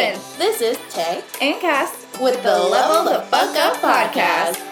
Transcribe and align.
poppin'? 0.00 0.20
This 0.38 0.60
is 0.60 0.78
Tay 0.90 1.22
and 1.40 1.60
Cass 1.60 2.06
with 2.20 2.42
the 2.42 2.58
Level 2.58 3.12
the 3.12 3.20
Fuck 3.26 3.56
Up 3.56 3.76
podcast. 3.76 4.69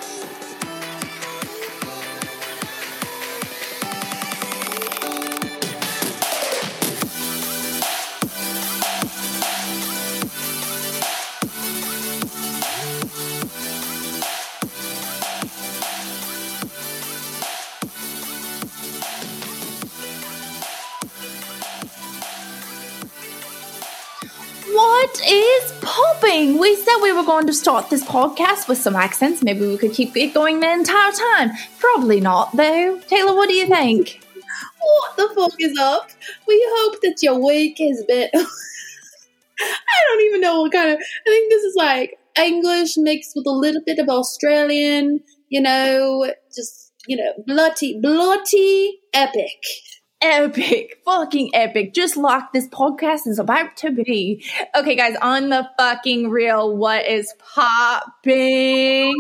We 27.09 27.15
were 27.15 27.25
going 27.25 27.47
to 27.47 27.55
start 27.55 27.89
this 27.89 28.05
podcast 28.05 28.69
with 28.69 28.77
some 28.77 28.95
accents. 28.95 29.43
Maybe 29.43 29.67
we 29.67 29.79
could 29.79 29.95
keep 29.95 30.15
it 30.15 30.35
going 30.35 30.61
the 30.61 30.71
entire 30.71 31.11
time. 31.11 31.53
Probably 31.79 32.21
not, 32.21 32.55
though. 32.55 32.99
Taylor, 33.09 33.35
what 33.35 33.49
do 33.49 33.55
you 33.55 33.67
think? 33.67 34.21
What 34.79 35.17
the 35.17 35.35
fuck 35.35 35.55
is 35.59 35.79
up? 35.79 36.11
We 36.47 36.63
hope 36.77 37.01
that 37.01 37.17
your 37.23 37.43
week 37.43 37.79
has 37.79 38.05
been. 38.07 38.29
I 38.35 40.01
don't 40.11 40.21
even 40.27 40.43
know 40.43 40.61
what 40.61 40.73
kind 40.73 40.91
of. 40.91 40.99
I 40.99 41.31
think 41.31 41.51
this 41.51 41.65
is 41.65 41.77
like 41.77 42.19
English 42.37 42.99
mixed 42.99 43.33
with 43.35 43.47
a 43.47 43.53
little 43.53 43.81
bit 43.87 43.99
of 43.99 44.11
Australian, 44.11 45.23
you 45.49 45.63
know, 45.63 46.31
just, 46.55 46.93
you 47.07 47.17
know, 47.17 47.33
bloody, 47.47 47.99
bloody 47.99 49.01
epic 49.15 49.65
epic, 50.21 51.01
fucking 51.05 51.55
epic, 51.55 51.95
just 51.95 52.17
like 52.17 52.53
this 52.53 52.69
podcast 52.69 53.27
is 53.27 53.39
about 53.39 53.77
to 53.79 53.91
be. 53.91 54.45
Okay, 54.75 54.97
guys, 54.97 55.17
on 55.23 55.49
the 55.49 55.69
fucking 55.79 56.31
real, 56.31 56.77
what 56.77 57.07
is 57.07 57.33
popping? 57.55 59.15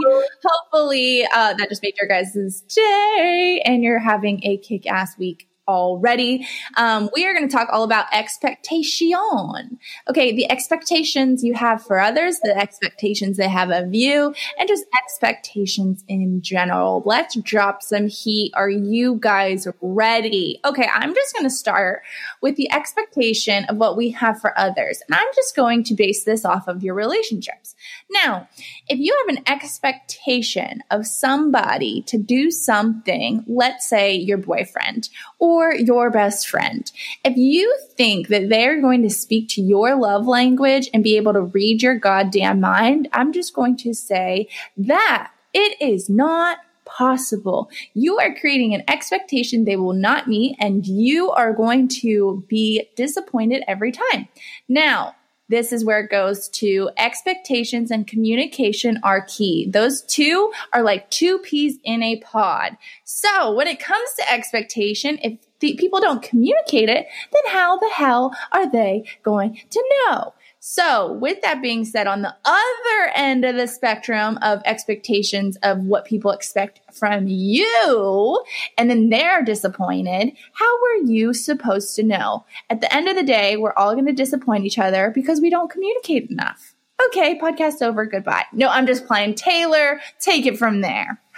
Hopefully, 0.44 1.24
uh, 1.24 1.54
that 1.54 1.68
just 1.68 1.82
made 1.82 1.94
your 2.00 2.08
guys' 2.08 2.62
day 2.62 3.62
and 3.64 3.82
you're 3.82 3.98
having 3.98 4.44
a 4.44 4.56
kick 4.58 4.86
ass 4.86 5.16
week 5.18 5.48
already. 5.68 6.46
Um, 6.76 7.10
we 7.14 7.26
are 7.26 7.34
going 7.34 7.48
to 7.48 7.54
talk 7.54 7.68
all 7.70 7.84
about 7.84 8.06
expectation. 8.12 9.78
Okay, 10.08 10.34
the 10.34 10.50
expectations 10.50 11.44
you 11.44 11.54
have 11.54 11.84
for 11.84 12.00
others, 12.00 12.40
the 12.42 12.56
expectations 12.56 13.36
they 13.36 13.48
have 13.48 13.70
of 13.70 13.94
you, 13.94 14.34
and 14.58 14.68
just 14.68 14.84
expectations 15.04 16.02
in 16.08 16.40
general. 16.42 17.02
Let's 17.04 17.36
drop 17.36 17.82
some 17.82 18.08
heat. 18.08 18.52
Are 18.54 18.70
you 18.70 19.18
guys 19.20 19.68
ready? 19.80 20.58
Okay, 20.64 20.88
I'm 20.92 21.14
just 21.14 21.34
going 21.34 21.44
to 21.44 21.54
start 21.54 22.02
with 22.40 22.56
the 22.56 22.72
expectation 22.72 23.64
of 23.66 23.76
what 23.76 23.96
we 23.96 24.10
have 24.10 24.40
for 24.40 24.58
others. 24.58 25.02
And 25.06 25.14
I'm 25.14 25.28
just 25.34 25.54
going 25.54 25.84
to 25.84 25.94
base 25.94 26.24
this 26.24 26.44
off 26.44 26.68
of 26.68 26.82
your 26.82 26.94
relationships. 26.94 27.74
Now, 28.10 28.48
if 28.88 28.98
you 28.98 29.14
have 29.26 29.36
an 29.36 29.44
expectation 29.46 30.82
of 30.90 31.06
somebody 31.06 32.02
to 32.02 32.16
do 32.18 32.50
something, 32.50 33.44
let's 33.46 33.86
say 33.86 34.14
your 34.14 34.38
boyfriend 34.38 35.08
or 35.38 35.57
your 35.74 36.10
best 36.10 36.48
friend, 36.48 36.90
if 37.24 37.36
you 37.36 37.76
think 37.96 38.28
that 38.28 38.48
they're 38.48 38.80
going 38.80 39.02
to 39.02 39.10
speak 39.10 39.48
to 39.50 39.62
your 39.62 39.96
love 39.96 40.26
language 40.26 40.88
and 40.92 41.04
be 41.04 41.16
able 41.16 41.32
to 41.32 41.42
read 41.42 41.82
your 41.82 41.96
goddamn 41.96 42.60
mind, 42.60 43.08
I'm 43.12 43.32
just 43.32 43.54
going 43.54 43.76
to 43.78 43.94
say 43.94 44.48
that 44.76 45.32
it 45.52 45.80
is 45.80 46.08
not 46.08 46.58
possible. 46.84 47.70
You 47.94 48.18
are 48.18 48.34
creating 48.34 48.74
an 48.74 48.84
expectation 48.88 49.64
they 49.64 49.76
will 49.76 49.92
not 49.92 50.26
meet, 50.26 50.56
and 50.58 50.86
you 50.86 51.30
are 51.30 51.52
going 51.52 51.88
to 52.00 52.44
be 52.48 52.88
disappointed 52.96 53.62
every 53.68 53.92
time. 53.92 54.28
Now, 54.68 55.14
this 55.50 55.72
is 55.72 55.84
where 55.84 56.00
it 56.00 56.10
goes 56.10 56.48
to 56.50 56.90
expectations 56.98 57.90
and 57.90 58.06
communication 58.06 59.00
are 59.02 59.22
key. 59.22 59.66
Those 59.70 60.02
two 60.02 60.52
are 60.74 60.82
like 60.82 61.10
two 61.10 61.38
peas 61.38 61.78
in 61.84 62.02
a 62.02 62.20
pod. 62.20 62.76
So 63.04 63.54
when 63.54 63.66
it 63.66 63.80
comes 63.80 64.10
to 64.18 64.30
expectation, 64.30 65.18
if 65.22 65.38
the 65.60 65.74
people 65.74 66.00
don't 66.00 66.22
communicate 66.22 66.88
it, 66.88 67.06
then 67.32 67.52
how 67.52 67.78
the 67.78 67.90
hell 67.90 68.34
are 68.52 68.70
they 68.70 69.04
going 69.22 69.60
to 69.70 69.84
know? 70.06 70.34
So, 70.60 71.12
with 71.12 71.40
that 71.42 71.62
being 71.62 71.84
said, 71.84 72.08
on 72.08 72.22
the 72.22 72.34
other 72.44 73.12
end 73.14 73.44
of 73.44 73.54
the 73.54 73.68
spectrum 73.68 74.38
of 74.42 74.60
expectations 74.64 75.56
of 75.62 75.78
what 75.78 76.04
people 76.04 76.32
expect 76.32 76.80
from 76.92 77.28
you, 77.28 78.44
and 78.76 78.90
then 78.90 79.08
they're 79.08 79.44
disappointed, 79.44 80.32
how 80.54 80.80
were 80.80 81.06
you 81.06 81.32
supposed 81.32 81.94
to 81.96 82.02
know? 82.02 82.44
At 82.68 82.80
the 82.80 82.92
end 82.92 83.08
of 83.08 83.14
the 83.14 83.22
day, 83.22 83.56
we're 83.56 83.72
all 83.74 83.94
going 83.94 84.06
to 84.06 84.12
disappoint 84.12 84.64
each 84.64 84.78
other 84.78 85.12
because 85.14 85.40
we 85.40 85.48
don't 85.48 85.70
communicate 85.70 86.28
enough. 86.28 86.74
Okay, 87.06 87.38
podcast 87.38 87.80
over. 87.80 88.04
Goodbye. 88.04 88.44
No, 88.52 88.68
I'm 88.68 88.86
just 88.86 89.06
playing. 89.06 89.36
Taylor, 89.36 90.00
take 90.18 90.46
it 90.46 90.58
from 90.58 90.80
there. 90.80 91.20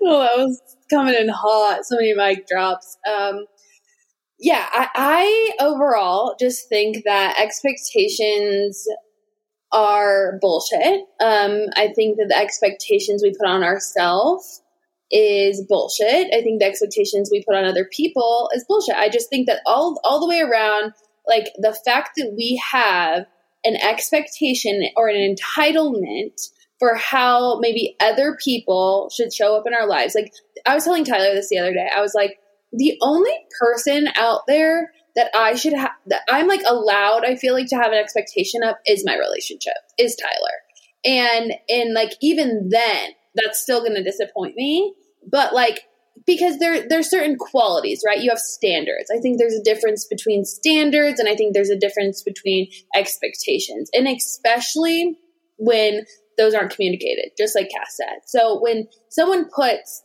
Well, 0.00 0.20
that 0.20 0.36
was 0.36 0.60
coming 0.90 1.14
in 1.14 1.28
hot. 1.28 1.84
So 1.84 1.96
many 1.96 2.14
mic 2.14 2.46
drops. 2.46 2.96
Um, 3.08 3.46
yeah, 4.38 4.66
I, 4.70 4.88
I 4.94 5.64
overall 5.64 6.36
just 6.38 6.68
think 6.68 7.04
that 7.04 7.38
expectations 7.38 8.86
are 9.72 10.38
bullshit. 10.40 11.00
Um, 11.20 11.66
I 11.76 11.92
think 11.94 12.18
that 12.18 12.26
the 12.28 12.38
expectations 12.38 13.22
we 13.22 13.34
put 13.38 13.48
on 13.48 13.62
ourselves 13.62 14.62
is 15.10 15.64
bullshit. 15.68 16.32
I 16.32 16.42
think 16.42 16.60
the 16.60 16.66
expectations 16.66 17.30
we 17.32 17.44
put 17.44 17.56
on 17.56 17.64
other 17.64 17.88
people 17.90 18.50
is 18.54 18.64
bullshit. 18.68 18.96
I 18.96 19.08
just 19.08 19.28
think 19.28 19.46
that 19.46 19.60
all 19.66 20.00
all 20.04 20.20
the 20.20 20.28
way 20.28 20.40
around, 20.40 20.92
like 21.26 21.46
the 21.58 21.76
fact 21.84 22.10
that 22.16 22.34
we 22.36 22.62
have 22.70 23.26
an 23.64 23.76
expectation 23.76 24.84
or 24.96 25.08
an 25.08 25.34
entitlement 25.34 26.50
for 26.78 26.94
how 26.94 27.58
maybe 27.60 27.96
other 28.00 28.36
people 28.42 29.10
should 29.14 29.32
show 29.32 29.56
up 29.56 29.64
in 29.66 29.74
our 29.74 29.86
lives. 29.86 30.14
Like 30.14 30.32
I 30.64 30.74
was 30.74 30.84
telling 30.84 31.04
Tyler 31.04 31.34
this 31.34 31.48
the 31.48 31.58
other 31.58 31.72
day. 31.72 31.88
I 31.94 32.00
was 32.00 32.14
like, 32.14 32.38
the 32.72 32.98
only 33.02 33.32
person 33.58 34.08
out 34.16 34.42
there 34.46 34.92
that 35.16 35.30
I 35.34 35.54
should 35.54 35.72
have 35.72 35.90
that 36.06 36.22
I'm 36.28 36.46
like 36.46 36.62
allowed, 36.66 37.24
I 37.24 37.36
feel 37.36 37.54
like 37.54 37.68
to 37.68 37.76
have 37.76 37.92
an 37.92 37.98
expectation 37.98 38.62
of 38.62 38.76
is 38.86 39.04
my 39.04 39.16
relationship, 39.16 39.74
is 39.98 40.16
Tyler. 40.16 40.58
And 41.04 41.54
and 41.68 41.94
like 41.94 42.12
even 42.20 42.68
then, 42.70 43.10
that's 43.34 43.60
still 43.60 43.82
gonna 43.82 44.04
disappoint 44.04 44.54
me. 44.54 44.94
But 45.30 45.54
like 45.54 45.80
because 46.26 46.58
there 46.58 46.86
there's 46.86 47.10
certain 47.10 47.36
qualities, 47.36 48.02
right? 48.06 48.20
You 48.20 48.30
have 48.30 48.38
standards. 48.38 49.10
I 49.12 49.18
think 49.18 49.38
there's 49.38 49.54
a 49.54 49.62
difference 49.62 50.04
between 50.04 50.44
standards 50.44 51.18
and 51.18 51.28
I 51.28 51.34
think 51.34 51.54
there's 51.54 51.70
a 51.70 51.78
difference 51.78 52.22
between 52.22 52.68
expectations. 52.94 53.90
And 53.94 54.06
especially 54.06 55.18
when 55.56 56.04
those 56.38 56.54
aren't 56.54 56.70
communicated, 56.70 57.32
just 57.36 57.54
like 57.54 57.68
Cass 57.70 57.96
said. 57.96 58.20
So 58.24 58.58
when 58.60 58.88
someone 59.10 59.50
puts 59.50 60.02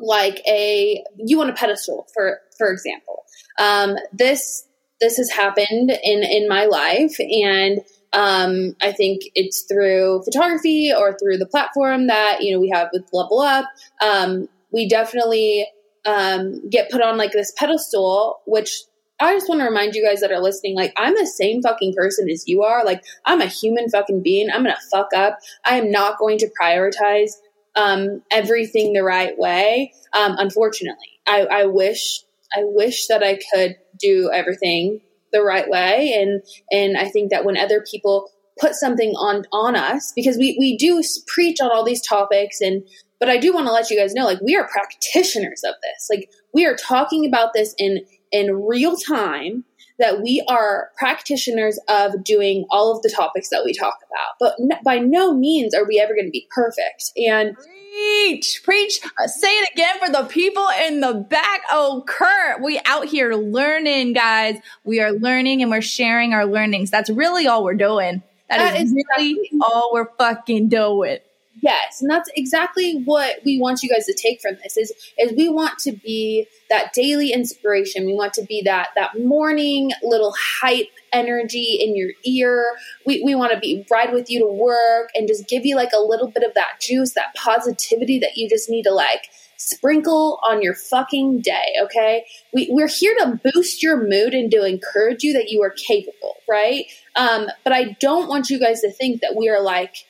like 0.00 0.40
a 0.46 1.04
you 1.16 1.38
want 1.38 1.50
a 1.50 1.54
pedestal 1.54 2.06
for 2.14 2.40
for 2.56 2.72
example 2.72 3.24
um, 3.58 3.96
this 4.12 4.66
this 5.00 5.16
has 5.16 5.30
happened 5.30 5.90
in 6.02 6.22
in 6.22 6.48
my 6.48 6.64
life 6.64 7.16
and 7.20 7.80
um, 8.12 8.74
i 8.82 8.92
think 8.92 9.22
it's 9.34 9.62
through 9.62 10.22
photography 10.24 10.92
or 10.96 11.16
through 11.18 11.36
the 11.36 11.46
platform 11.46 12.06
that 12.06 12.38
you 12.40 12.52
know 12.52 12.60
we 12.60 12.70
have 12.70 12.88
with 12.92 13.04
level 13.12 13.40
up 13.40 13.66
um, 14.02 14.48
we 14.72 14.88
definitely 14.88 15.66
um, 16.06 16.68
get 16.70 16.90
put 16.90 17.02
on 17.02 17.18
like 17.18 17.32
this 17.32 17.52
pedestal 17.56 18.40
which 18.46 18.80
I 19.20 19.34
just 19.34 19.48
want 19.48 19.60
to 19.60 19.66
remind 19.66 19.94
you 19.94 20.06
guys 20.06 20.20
that 20.20 20.32
are 20.32 20.40
listening, 20.40 20.74
like, 20.74 20.94
I'm 20.96 21.14
the 21.14 21.26
same 21.26 21.62
fucking 21.62 21.94
person 21.94 22.28
as 22.30 22.44
you 22.46 22.62
are. 22.62 22.84
Like, 22.84 23.02
I'm 23.26 23.40
a 23.40 23.46
human 23.46 23.88
fucking 23.90 24.22
being. 24.22 24.50
I'm 24.50 24.62
going 24.62 24.74
to 24.74 24.88
fuck 24.90 25.08
up. 25.14 25.38
I 25.64 25.76
am 25.76 25.90
not 25.90 26.18
going 26.18 26.38
to 26.38 26.50
prioritize 26.60 27.32
um, 27.76 28.22
everything 28.30 28.92
the 28.92 29.02
right 29.02 29.36
way. 29.38 29.92
Um, 30.12 30.36
unfortunately, 30.38 31.20
I, 31.26 31.46
I 31.46 31.64
wish 31.66 32.24
I 32.52 32.62
wish 32.64 33.06
that 33.06 33.22
I 33.22 33.38
could 33.52 33.76
do 33.98 34.30
everything 34.32 35.00
the 35.32 35.42
right 35.42 35.68
way, 35.68 36.12
and 36.14 36.42
and 36.70 36.96
I 36.96 37.08
think 37.08 37.30
that 37.30 37.44
when 37.44 37.56
other 37.56 37.84
people 37.88 38.30
put 38.58 38.74
something 38.74 39.10
on 39.12 39.44
on 39.52 39.76
us, 39.76 40.12
because 40.16 40.36
we 40.36 40.56
we 40.58 40.76
do 40.76 41.02
preach 41.26 41.60
on 41.60 41.70
all 41.70 41.84
these 41.84 42.04
topics, 42.04 42.60
and 42.60 42.82
but 43.20 43.28
I 43.28 43.36
do 43.36 43.52
want 43.52 43.66
to 43.66 43.72
let 43.72 43.90
you 43.90 43.98
guys 43.98 44.14
know, 44.14 44.24
like 44.24 44.40
we 44.40 44.56
are 44.56 44.66
practitioners 44.66 45.62
of 45.64 45.74
this. 45.82 46.08
Like 46.10 46.30
we 46.52 46.66
are 46.66 46.74
talking 46.74 47.26
about 47.26 47.52
this 47.54 47.74
in 47.78 48.00
in 48.32 48.66
real 48.66 48.96
time 48.96 49.64
that 49.98 50.22
we 50.22 50.42
are 50.48 50.90
practitioners 50.96 51.78
of 51.88 52.24
doing 52.24 52.64
all 52.70 52.96
of 52.96 53.02
the 53.02 53.12
topics 53.14 53.50
that 53.50 53.62
we 53.64 53.74
talk 53.74 53.98
about. 54.10 54.34
But 54.40 54.54
n- 54.58 54.80
by 54.82 54.98
no 54.98 55.34
means 55.34 55.74
are 55.74 55.86
we 55.86 56.00
ever 56.00 56.14
going 56.14 56.24
to 56.24 56.30
be 56.30 56.48
perfect. 56.54 57.12
And 57.16 57.54
preach, 57.56 58.62
preach, 58.64 59.00
uh, 59.04 59.26
say 59.26 59.48
it 59.48 59.68
again 59.74 59.98
for 59.98 60.10
the 60.10 60.24
people 60.24 60.66
in 60.82 61.00
the 61.00 61.14
back. 61.14 61.62
Oh, 61.70 62.02
Kurt, 62.06 62.62
we 62.62 62.80
out 62.86 63.06
here 63.06 63.34
learning, 63.34 64.14
guys. 64.14 64.58
We 64.84 65.00
are 65.00 65.12
learning 65.12 65.60
and 65.60 65.70
we're 65.70 65.82
sharing 65.82 66.32
our 66.32 66.46
learnings. 66.46 66.90
That's 66.90 67.10
really 67.10 67.46
all 67.46 67.62
we're 67.62 67.74
doing. 67.74 68.22
that, 68.48 68.58
that 68.58 68.80
is, 68.80 68.92
is 68.92 69.04
really 69.18 69.50
all 69.60 69.90
we're 69.92 70.10
fucking 70.16 70.70
doing. 70.70 71.18
Yes, 71.62 72.00
and 72.00 72.10
that's 72.10 72.30
exactly 72.36 73.02
what 73.04 73.36
we 73.44 73.60
want 73.60 73.82
you 73.82 73.88
guys 73.90 74.06
to 74.06 74.14
take 74.14 74.40
from 74.40 74.56
this 74.62 74.76
is 74.76 74.92
is 75.18 75.32
we 75.36 75.48
want 75.48 75.78
to 75.80 75.92
be 75.92 76.46
that 76.70 76.92
daily 76.94 77.32
inspiration. 77.32 78.06
We 78.06 78.14
want 78.14 78.32
to 78.34 78.44
be 78.44 78.62
that 78.62 78.90
that 78.94 79.18
morning 79.18 79.90
little 80.02 80.34
hype 80.60 80.88
energy 81.12 81.78
in 81.80 81.96
your 81.96 82.10
ear. 82.24 82.72
We 83.04 83.22
we 83.24 83.34
want 83.34 83.52
to 83.52 83.58
be 83.58 83.84
ride 83.90 84.12
with 84.12 84.30
you 84.30 84.40
to 84.40 84.46
work 84.46 85.10
and 85.14 85.26
just 85.28 85.48
give 85.48 85.66
you 85.66 85.76
like 85.76 85.92
a 85.92 86.00
little 86.00 86.28
bit 86.28 86.44
of 86.44 86.54
that 86.54 86.80
juice, 86.80 87.14
that 87.14 87.34
positivity 87.34 88.18
that 88.20 88.36
you 88.36 88.48
just 88.48 88.70
need 88.70 88.84
to 88.84 88.92
like 88.92 89.26
sprinkle 89.60 90.40
on 90.48 90.62
your 90.62 90.74
fucking 90.74 91.42
day, 91.42 91.74
okay? 91.82 92.24
We, 92.54 92.68
we're 92.70 92.88
here 92.88 93.14
to 93.18 93.38
boost 93.52 93.82
your 93.82 94.02
mood 94.08 94.32
and 94.32 94.50
to 94.52 94.64
encourage 94.64 95.22
you 95.22 95.34
that 95.34 95.50
you 95.50 95.62
are 95.62 95.70
capable, 95.70 96.36
right? 96.48 96.86
Um, 97.14 97.46
but 97.62 97.74
I 97.74 97.96
don't 98.00 98.26
want 98.26 98.48
you 98.48 98.58
guys 98.58 98.80
to 98.80 98.90
think 98.90 99.20
that 99.20 99.36
we 99.36 99.50
are 99.50 99.60
like 99.60 100.06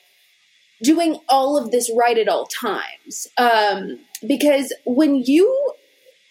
doing 0.81 1.19
all 1.29 1.57
of 1.57 1.71
this 1.71 1.91
right 1.95 2.17
at 2.17 2.27
all 2.27 2.47
times. 2.47 3.27
Um, 3.37 3.99
because 4.27 4.73
when 4.85 5.15
you 5.15 5.73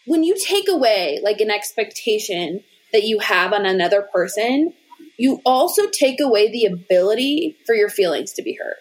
when 0.06 0.23
you 0.23 0.37
take 0.37 0.69
away 0.69 1.20
like 1.23 1.41
an 1.41 1.50
expectation 1.50 2.64
that 2.93 3.05
you 3.05 3.20
have 3.20 3.52
on 3.52 3.67
another 3.67 4.02
person, 4.02 4.73
you 5.19 5.41
also 5.44 5.88
take 5.88 6.20
away 6.20 6.50
the 6.50 6.64
ability 6.64 7.56
for 7.67 7.75
your 7.75 7.88
feelings 7.88 8.32
to 8.32 8.43
be 8.43 8.58
heard. 8.61 8.76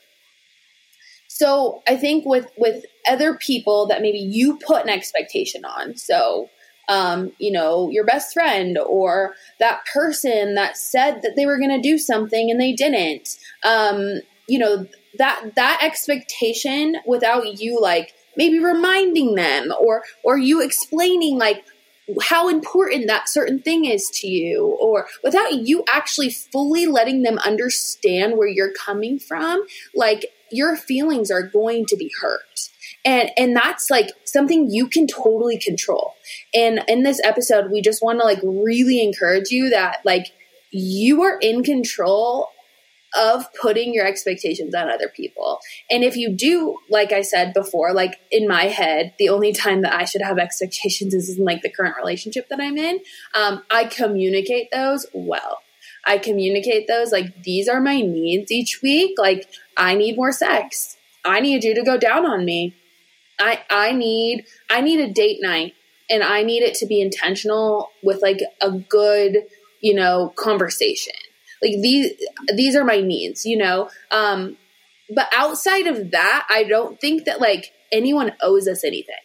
So 1.28 1.84
I 1.88 1.96
think 1.96 2.26
with 2.26 2.50
with 2.58 2.86
other 3.08 3.36
people 3.36 3.88
that 3.88 4.02
maybe 4.02 4.18
you 4.18 4.58
put 4.58 4.84
an 4.84 4.90
expectation 4.90 5.66
on, 5.66 5.96
so 5.96 6.50
um, 6.90 7.32
you 7.38 7.52
know, 7.52 7.90
your 7.90 8.04
best 8.04 8.34
friend 8.34 8.78
or 8.78 9.36
that 9.60 9.82
person 9.94 10.56
that 10.56 10.76
said 10.76 11.22
that 11.22 11.36
they 11.36 11.46
were 11.46 11.60
going 11.60 11.70
to 11.70 11.82
do 11.82 12.00
something 12.00 12.50
and 12.50 12.60
they 12.60 12.74
didn't. 12.74 13.30
Um, 13.64 14.22
you 14.50 14.60
know, 14.60 14.88
that 15.18 15.56
that 15.56 15.80
expectation 15.82 16.98
without 17.06 17.60
you 17.60 17.80
like 17.80 18.14
maybe 18.36 18.60
reminding 18.60 19.36
them 19.36 19.72
or 19.80 20.04
or 20.24 20.38
you 20.38 20.62
explaining 20.62 21.38
like 21.38 21.64
how 22.24 22.50
important 22.50 23.08
that 23.08 23.30
certain 23.30 23.60
thing 23.60 23.86
is 23.86 24.10
to 24.10 24.28
you 24.28 24.66
or 24.82 25.08
without 25.24 25.54
you 25.54 25.84
actually 25.88 26.30
fully 26.30 26.88
letting 26.88 27.22
them 27.22 27.38
understand 27.40 28.38
where 28.38 28.48
you're 28.48 28.74
coming 28.74 29.20
from 29.20 29.64
like 29.94 30.26
your 30.52 30.76
feelings 30.76 31.30
are 31.30 31.44
going 31.44 31.86
to 31.86 31.96
be 31.96 32.12
hurt. 32.22 32.70
And 33.06 33.30
and 33.38 33.56
that's 33.56 33.90
like 33.90 34.12
something 34.26 34.70
you 34.72 34.88
can 34.88 35.08
totally 35.08 35.60
control. 35.60 36.16
And 36.54 36.82
in 36.88 37.04
this 37.04 37.22
episode 37.24 37.72
we 37.72 37.82
just 37.82 38.04
want 38.04 38.20
to 38.20 38.26
like 38.26 38.40
really 38.44 39.02
encourage 39.02 39.52
you 39.52 39.70
that 39.70 39.98
like 40.06 40.28
you 40.72 41.22
are 41.24 41.38
in 41.40 41.64
control 41.64 42.50
of 43.16 43.46
putting 43.60 43.94
your 43.94 44.06
expectations 44.06 44.76
on 44.76 44.90
other 44.90 45.10
people. 45.10 45.60
And 45.90 46.04
if 46.04 46.16
you 46.16 46.30
do, 46.30 46.78
like 46.90 47.12
I 47.12 47.22
said 47.22 47.54
before, 47.54 47.94
like 47.94 48.20
in 48.32 48.48
my 48.48 48.66
head, 48.66 49.14
the 49.18 49.30
only 49.30 49.54
time 49.54 49.82
that 49.82 49.94
I 49.94 50.06
should 50.06 50.22
have 50.22 50.38
expectations 50.38 51.14
is 51.14 51.38
in 51.38 51.46
like 51.46 51.62
the 51.62 51.72
current 51.72 51.96
relationship 51.98 52.50
that 52.50 52.60
I'm 52.62 52.78
in. 52.78 53.00
Um, 53.34 53.64
I 53.72 53.86
communicate 53.86 54.70
those 54.72 55.06
well. 55.14 55.60
I 56.06 56.18
communicate 56.18 56.88
those 56.88 57.12
like 57.12 57.44
these 57.44 57.68
are 57.68 57.82
my 57.82 58.02
needs 58.02 58.52
each 58.52 58.82
week. 58.82 59.18
Like 59.18 59.50
I 59.76 59.96
need 59.96 60.16
more 60.16 60.32
sex. 60.32 60.98
I 61.26 61.40
need 61.40 61.64
you 61.64 61.76
to 61.76 61.84
go 61.84 61.98
down 61.98 62.26
on 62.26 62.46
me. 62.46 62.76
I 63.40 63.62
I 63.70 63.92
need 63.92 64.46
I 64.70 64.82
need 64.82 65.00
a 65.00 65.12
date 65.12 65.40
night 65.42 65.74
and 66.10 66.24
I 66.24 66.44
need 66.44 66.64
it 66.64 66.76
to 66.76 66.86
be 66.86 67.02
intentional 67.02 67.90
with 68.02 68.22
like 68.22 68.40
a 68.62 68.72
good, 68.72 69.44
you 69.82 69.94
know, 69.94 70.34
conversation 70.36 71.14
like 71.62 71.74
these 71.82 72.14
these 72.56 72.76
are 72.76 72.84
my 72.84 73.02
needs 73.02 73.46
you 73.46 73.58
know 73.58 73.90
um 74.12 74.58
but 75.14 75.28
outside 75.34 75.88
of 75.88 76.12
that 76.12 76.48
i 76.50 76.64
don't 76.64 77.00
think 77.00 77.26
that 77.26 77.40
like 77.40 77.72
anyone 77.92 78.32
owes 78.42 78.68
us 78.68 78.84
anything 78.84 79.16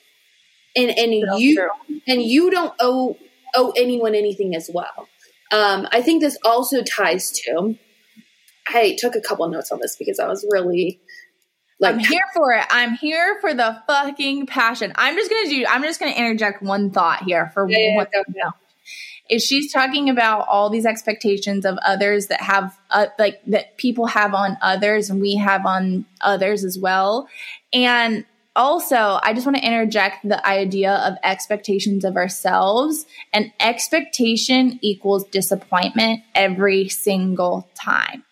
and 0.76 0.90
and 0.90 1.28
That's 1.28 1.40
you 1.40 1.56
true. 1.56 1.98
and 2.06 2.22
you 2.22 2.50
don't 2.50 2.74
owe 2.80 3.16
owe 3.54 3.72
anyone 3.76 4.14
anything 4.14 4.54
as 4.54 4.70
well 4.72 5.08
um 5.52 5.86
i 5.92 6.02
think 6.02 6.22
this 6.22 6.38
also 6.44 6.82
ties 6.82 7.30
to 7.30 7.76
i 8.68 8.96
took 8.98 9.14
a 9.14 9.20
couple 9.20 9.48
notes 9.48 9.70
on 9.70 9.78
this 9.80 9.96
because 9.96 10.18
i 10.18 10.26
was 10.26 10.46
really 10.50 11.00
like, 11.80 11.96
I'm 11.96 12.00
here 12.00 12.24
for 12.32 12.52
it. 12.52 12.64
I'm 12.70 12.94
here 12.94 13.38
for 13.40 13.52
the 13.52 13.82
fucking 13.86 14.46
passion. 14.46 14.92
I'm 14.94 15.16
just 15.16 15.28
gonna 15.30 15.48
do. 15.48 15.64
I'm 15.68 15.82
just 15.82 15.98
gonna 15.98 16.12
interject 16.12 16.62
one 16.62 16.90
thought 16.90 17.24
here 17.24 17.50
for 17.52 17.68
yeah, 17.68 17.78
yeah, 17.78 17.96
one. 17.96 18.06
Yeah, 18.34 18.50
is 19.30 19.42
she's 19.42 19.72
talking 19.72 20.10
about 20.10 20.46
all 20.48 20.70
these 20.70 20.86
expectations 20.86 21.64
of 21.64 21.78
others 21.84 22.26
that 22.26 22.40
have 22.40 22.78
uh, 22.90 23.06
like 23.18 23.40
that 23.46 23.76
people 23.78 24.06
have 24.06 24.34
on 24.34 24.56
others 24.60 25.10
and 25.10 25.20
we 25.20 25.36
have 25.36 25.64
on 25.66 26.04
others 26.20 26.64
as 26.64 26.78
well. 26.78 27.28
And 27.72 28.24
also 28.56 29.18
i 29.24 29.32
just 29.34 29.44
want 29.44 29.56
to 29.56 29.66
interject 29.66 30.22
the 30.22 30.46
idea 30.46 30.92
of 30.92 31.14
expectations 31.24 32.04
of 32.04 32.16
ourselves. 32.16 33.06
And 33.32 33.52
expectation 33.58 34.78
equals 34.82 35.24
disappointment 35.24 36.22
every 36.34 36.88
single 36.88 37.68
time 37.74 38.24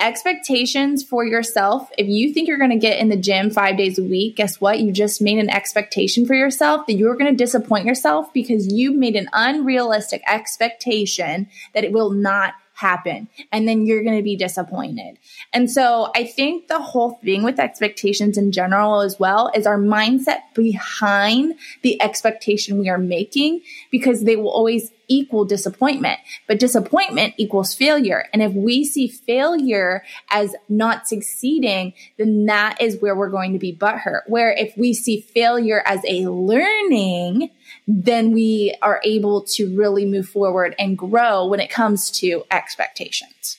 expectations 0.00 1.02
for 1.02 1.24
yourself. 1.24 1.90
If 1.98 2.08
you 2.08 2.32
think 2.32 2.48
you're 2.48 2.58
going 2.58 2.70
to 2.70 2.76
get 2.76 2.98
in 2.98 3.08
the 3.08 3.16
gym 3.16 3.50
five 3.50 3.76
days 3.76 3.98
a 3.98 4.02
week, 4.02 4.36
guess 4.36 4.60
what? 4.60 4.80
You 4.80 4.92
just 4.92 5.20
made 5.20 5.38
an 5.38 5.50
expectation 5.50 6.26
for 6.26 6.34
yourself 6.34 6.86
that 6.86 6.94
you're 6.94 7.16
going 7.16 7.30
to 7.30 7.36
disappoint 7.36 7.86
yourself 7.86 8.32
because 8.32 8.72
you 8.72 8.92
made 8.92 9.16
an 9.16 9.28
unrealistic 9.32 10.22
expectation 10.26 11.48
that 11.74 11.84
it 11.84 11.92
will 11.92 12.10
not 12.10 12.54
happen. 12.80 13.28
And 13.52 13.68
then 13.68 13.84
you're 13.84 14.02
going 14.02 14.16
to 14.16 14.22
be 14.22 14.36
disappointed. 14.36 15.18
And 15.52 15.70
so 15.70 16.10
I 16.14 16.24
think 16.24 16.68
the 16.68 16.80
whole 16.80 17.20
thing 17.22 17.42
with 17.42 17.60
expectations 17.60 18.38
in 18.38 18.52
general 18.52 19.02
as 19.02 19.18
well 19.20 19.50
is 19.54 19.66
our 19.66 19.78
mindset 19.78 20.40
behind 20.54 21.56
the 21.82 22.00
expectation 22.00 22.78
we 22.78 22.88
are 22.88 22.98
making 22.98 23.60
because 23.90 24.24
they 24.24 24.36
will 24.36 24.50
always 24.50 24.90
equal 25.10 25.44
disappointment, 25.44 26.20
but 26.46 26.58
disappointment 26.58 27.34
equals 27.36 27.74
failure. 27.74 28.28
And 28.32 28.42
if 28.42 28.54
we 28.54 28.84
see 28.84 29.08
failure 29.08 30.02
as 30.30 30.54
not 30.68 31.06
succeeding, 31.06 31.92
then 32.16 32.46
that 32.46 32.80
is 32.80 33.00
where 33.00 33.14
we're 33.14 33.28
going 33.28 33.52
to 33.52 33.58
be 33.58 33.76
butthurt. 33.76 34.22
Where 34.26 34.52
if 34.52 34.74
we 34.78 34.94
see 34.94 35.20
failure 35.20 35.82
as 35.84 36.00
a 36.06 36.28
learning, 36.28 37.50
then 37.86 38.32
we 38.32 38.74
are 38.80 39.02
able 39.04 39.42
to 39.42 39.76
really 39.76 40.06
move 40.06 40.28
forward 40.28 40.74
and 40.78 40.96
grow 40.96 41.46
when 41.46 41.60
it 41.60 41.68
comes 41.68 42.10
to 42.12 42.44
expectations. 42.50 43.58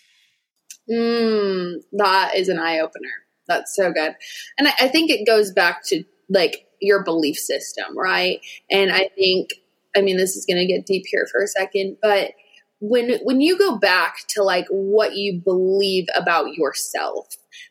Mm, 0.89 1.75
that 1.91 2.35
is 2.35 2.49
an 2.49 2.57
eye 2.57 2.79
opener. 2.79 3.11
That's 3.47 3.75
so 3.75 3.91
good. 3.91 4.15
And 4.57 4.67
I, 4.69 4.73
I 4.79 4.87
think 4.87 5.11
it 5.11 5.27
goes 5.27 5.51
back 5.51 5.83
to 5.87 6.03
like 6.29 6.65
your 6.79 7.03
belief 7.03 7.37
system, 7.37 7.97
right? 7.97 8.39
And 8.69 8.91
I 8.91 9.09
think 9.15 9.49
I 9.95 10.01
mean, 10.01 10.17
this 10.17 10.35
is 10.35 10.45
going 10.45 10.57
to 10.57 10.65
get 10.65 10.85
deep 10.85 11.03
here 11.07 11.27
for 11.31 11.43
a 11.43 11.47
second, 11.47 11.97
but 12.01 12.31
when 12.79 13.19
when 13.23 13.41
you 13.41 13.57
go 13.57 13.77
back 13.77 14.15
to 14.29 14.43
like 14.43 14.65
what 14.69 15.15
you 15.15 15.39
believe 15.43 16.07
about 16.15 16.53
yourself, 16.53 17.27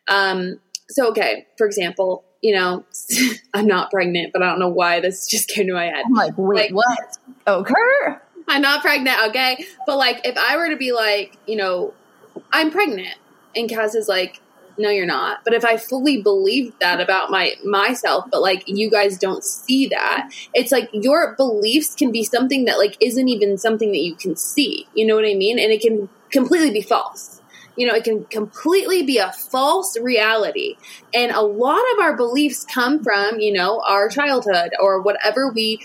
um, 0.07 0.59
so 0.89 1.09
okay, 1.09 1.47
for 1.57 1.65
example, 1.67 2.23
you 2.41 2.55
know, 2.55 2.85
I'm 3.53 3.67
not 3.67 3.91
pregnant, 3.91 4.33
but 4.33 4.41
I 4.41 4.49
don't 4.49 4.59
know 4.59 4.69
why 4.69 4.99
this 4.99 5.27
just 5.27 5.47
came 5.47 5.67
to 5.67 5.73
my 5.73 5.85
head. 5.85 6.03
I'm 6.05 6.13
like, 6.13 6.33
wait, 6.37 6.71
like, 6.71 6.75
what? 6.75 7.17
Okay. 7.47 7.73
I'm 8.47 8.61
not 8.61 8.81
pregnant, 8.81 9.17
okay? 9.29 9.65
But 9.85 9.97
like, 9.97 10.25
if 10.25 10.37
I 10.37 10.57
were 10.57 10.69
to 10.69 10.77
be 10.77 10.91
like, 10.91 11.37
you 11.47 11.55
know, 11.55 11.93
I'm 12.51 12.71
pregnant, 12.71 13.15
and 13.55 13.69
Cass 13.69 13.95
is 13.95 14.07
like, 14.07 14.41
no 14.81 14.89
you're 14.89 15.05
not. 15.05 15.43
But 15.43 15.53
if 15.53 15.63
i 15.63 15.77
fully 15.77 16.21
believe 16.21 16.73
that 16.79 16.99
about 16.99 17.29
my 17.29 17.55
myself 17.63 18.25
but 18.31 18.41
like 18.41 18.63
you 18.67 18.89
guys 18.89 19.17
don't 19.17 19.43
see 19.43 19.87
that 19.87 20.29
it's 20.53 20.71
like 20.71 20.89
your 20.93 21.35
beliefs 21.35 21.95
can 21.95 22.11
be 22.11 22.23
something 22.23 22.65
that 22.65 22.77
like 22.77 22.97
isn't 22.99 23.29
even 23.29 23.57
something 23.57 23.91
that 23.91 24.01
you 24.01 24.15
can 24.15 24.35
see. 24.35 24.87
You 24.93 25.05
know 25.05 25.15
what 25.15 25.25
i 25.25 25.33
mean? 25.33 25.59
And 25.59 25.71
it 25.71 25.81
can 25.81 26.09
completely 26.29 26.71
be 26.71 26.81
false. 26.81 27.41
You 27.75 27.87
know 27.87 27.93
it 27.93 28.03
can 28.03 28.25
completely 28.25 29.03
be 29.03 29.17
a 29.17 29.31
false 29.31 29.97
reality. 29.97 30.75
And 31.13 31.31
a 31.31 31.41
lot 31.41 31.81
of 31.93 31.99
our 31.99 32.15
beliefs 32.15 32.65
come 32.65 33.03
from 33.03 33.39
you 33.39 33.53
know 33.53 33.81
our 33.87 34.09
childhood 34.09 34.71
or 34.79 35.01
whatever 35.01 35.51
we 35.51 35.79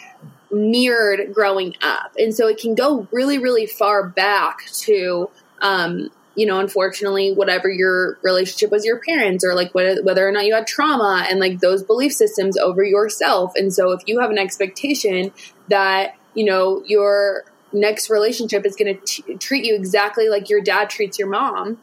mirrored 0.50 1.34
growing 1.34 1.74
up. 1.82 2.12
And 2.18 2.34
so 2.34 2.46
it 2.48 2.58
can 2.58 2.74
go 2.74 3.06
really 3.12 3.38
really 3.38 3.66
far 3.66 4.08
back 4.08 4.66
to 4.84 5.30
um, 5.60 6.10
you 6.36 6.46
know, 6.46 6.60
unfortunately, 6.60 7.32
whatever 7.32 7.68
your 7.68 8.18
relationship 8.22 8.70
was, 8.70 8.84
your 8.84 9.00
parents 9.00 9.44
or 9.44 9.54
like 9.54 9.74
whether 9.74 10.28
or 10.28 10.30
not 10.30 10.44
you 10.44 10.54
had 10.54 10.66
trauma 10.66 11.26
and 11.28 11.40
like 11.40 11.60
those 11.60 11.82
belief 11.82 12.12
systems 12.12 12.56
over 12.58 12.84
yourself. 12.84 13.52
And 13.56 13.72
so 13.72 13.92
if 13.92 14.02
you 14.06 14.20
have 14.20 14.30
an 14.30 14.38
expectation 14.38 15.32
that, 15.68 16.14
you 16.34 16.44
know, 16.44 16.82
your 16.86 17.44
next 17.72 18.10
relationship 18.10 18.64
is 18.66 18.76
going 18.76 18.98
to 18.98 19.38
treat 19.38 19.64
you 19.64 19.74
exactly 19.74 20.28
like 20.28 20.48
your 20.50 20.60
dad 20.60 20.90
treats 20.90 21.18
your 21.18 21.28
mom, 21.28 21.78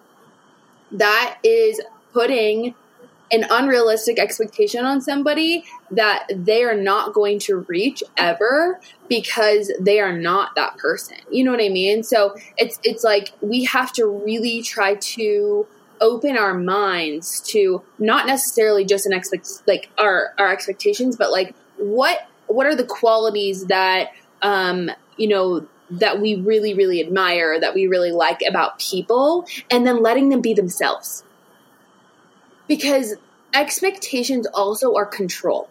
that 0.91 1.39
is 1.43 1.81
putting 2.13 2.75
an 3.31 3.45
unrealistic 3.49 4.19
expectation 4.19 4.85
on 4.85 5.01
somebody 5.01 5.65
that 5.95 6.27
they 6.29 6.63
are 6.63 6.75
not 6.75 7.13
going 7.13 7.39
to 7.39 7.57
reach 7.67 8.03
ever 8.17 8.79
because 9.07 9.71
they 9.79 9.99
are 9.99 10.15
not 10.15 10.55
that 10.55 10.77
person. 10.77 11.17
You 11.31 11.43
know 11.43 11.51
what 11.51 11.61
I 11.61 11.69
mean? 11.69 12.03
So 12.03 12.35
it's 12.57 12.79
it's 12.83 13.03
like 13.03 13.31
we 13.41 13.63
have 13.65 13.91
to 13.93 14.07
really 14.07 14.61
try 14.61 14.95
to 14.95 15.67
open 16.01 16.37
our 16.37 16.53
minds 16.53 17.39
to 17.39 17.81
not 17.97 18.27
necessarily 18.27 18.85
just 18.85 19.05
an 19.05 19.13
expect 19.13 19.63
like 19.67 19.89
our 19.97 20.33
our 20.37 20.51
expectations, 20.51 21.15
but 21.15 21.31
like 21.31 21.55
what 21.77 22.27
what 22.47 22.65
are 22.65 22.75
the 22.75 22.85
qualities 22.85 23.65
that 23.67 24.11
um, 24.41 24.91
you 25.17 25.27
know 25.27 25.67
that 25.89 26.21
we 26.21 26.35
really 26.35 26.73
really 26.73 26.99
admire 26.99 27.59
that 27.59 27.73
we 27.75 27.87
really 27.87 28.11
like 28.11 28.41
about 28.47 28.79
people 28.79 29.45
and 29.69 29.85
then 29.85 30.01
letting 30.01 30.29
them 30.29 30.41
be 30.41 30.53
themselves 30.53 31.23
because 32.67 33.15
expectations 33.53 34.47
also 34.47 34.95
are 34.95 35.05
control 35.05 35.69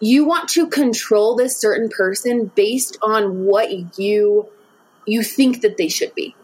you 0.00 0.24
want 0.24 0.48
to 0.50 0.66
control 0.66 1.36
this 1.36 1.58
certain 1.58 1.88
person 1.88 2.50
based 2.54 2.98
on 3.02 3.44
what 3.44 3.98
you 3.98 4.48
you 5.06 5.22
think 5.22 5.62
that 5.62 5.76
they 5.76 5.88
should 5.88 6.14
be 6.14 6.34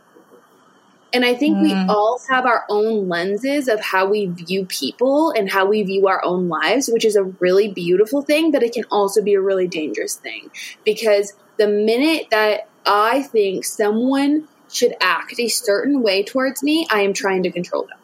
and 1.12 1.24
I 1.24 1.34
think 1.34 1.58
mm. 1.58 1.62
we 1.62 1.72
all 1.92 2.20
have 2.30 2.46
our 2.46 2.64
own 2.68 3.08
lenses 3.08 3.68
of 3.68 3.80
how 3.80 4.06
we 4.06 4.26
view 4.26 4.64
people 4.64 5.30
and 5.30 5.50
how 5.50 5.66
we 5.66 5.82
view 5.82 6.08
our 6.08 6.24
own 6.24 6.48
lives, 6.48 6.88
which 6.90 7.04
is 7.04 7.16
a 7.16 7.24
really 7.24 7.68
beautiful 7.68 8.22
thing, 8.22 8.50
but 8.50 8.62
it 8.62 8.72
can 8.72 8.84
also 8.90 9.22
be 9.22 9.34
a 9.34 9.40
really 9.40 9.68
dangerous 9.68 10.16
thing. 10.16 10.50
Because 10.84 11.34
the 11.58 11.68
minute 11.68 12.28
that 12.30 12.68
I 12.86 13.22
think 13.22 13.64
someone 13.64 14.48
should 14.70 14.94
act 15.00 15.38
a 15.38 15.48
certain 15.48 16.02
way 16.02 16.22
towards 16.22 16.62
me, 16.62 16.86
I 16.90 17.02
am 17.02 17.12
trying 17.12 17.42
to 17.42 17.50
control 17.50 17.82
them. 17.82 17.98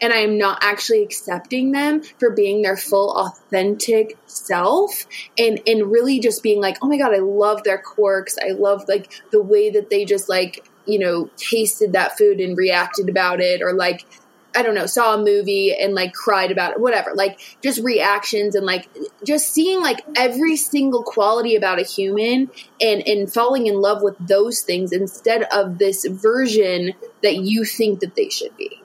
And 0.00 0.12
I 0.12 0.18
am 0.18 0.38
not 0.38 0.58
actually 0.62 1.02
accepting 1.02 1.72
them 1.72 2.02
for 2.18 2.30
being 2.30 2.62
their 2.62 2.76
full 2.76 3.10
authentic 3.16 4.18
self 4.26 5.06
and, 5.36 5.60
and 5.66 5.90
really 5.90 6.20
just 6.20 6.42
being 6.42 6.60
like, 6.60 6.78
oh 6.82 6.88
my 6.88 6.98
God, 6.98 7.14
I 7.14 7.18
love 7.18 7.62
their 7.64 7.78
quirks. 7.78 8.36
I 8.42 8.52
love 8.52 8.84
like 8.88 9.12
the 9.30 9.42
way 9.42 9.70
that 9.70 9.90
they 9.90 10.04
just 10.04 10.28
like 10.28 10.66
you 10.86 10.98
know, 10.98 11.30
tasted 11.36 11.92
that 11.92 12.18
food 12.18 12.40
and 12.40 12.56
reacted 12.56 13.08
about 13.08 13.40
it 13.40 13.62
or 13.62 13.72
like 13.72 14.04
I 14.52 14.62
don't 14.62 14.74
know, 14.74 14.86
saw 14.86 15.14
a 15.14 15.24
movie 15.24 15.72
and 15.72 15.94
like 15.94 16.12
cried 16.12 16.50
about 16.50 16.72
it, 16.72 16.80
whatever. 16.80 17.12
Like 17.14 17.38
just 17.62 17.80
reactions 17.80 18.56
and 18.56 18.66
like 18.66 18.88
just 19.24 19.52
seeing 19.52 19.80
like 19.80 20.00
every 20.16 20.56
single 20.56 21.04
quality 21.04 21.54
about 21.54 21.78
a 21.78 21.84
human 21.84 22.50
and 22.80 23.06
and 23.06 23.32
falling 23.32 23.68
in 23.68 23.80
love 23.80 24.02
with 24.02 24.16
those 24.18 24.62
things 24.62 24.92
instead 24.92 25.44
of 25.52 25.78
this 25.78 26.04
version 26.04 26.94
that 27.22 27.36
you 27.36 27.64
think 27.64 28.00
that 28.00 28.16
they 28.16 28.28
should 28.28 28.56
be. 28.56 28.79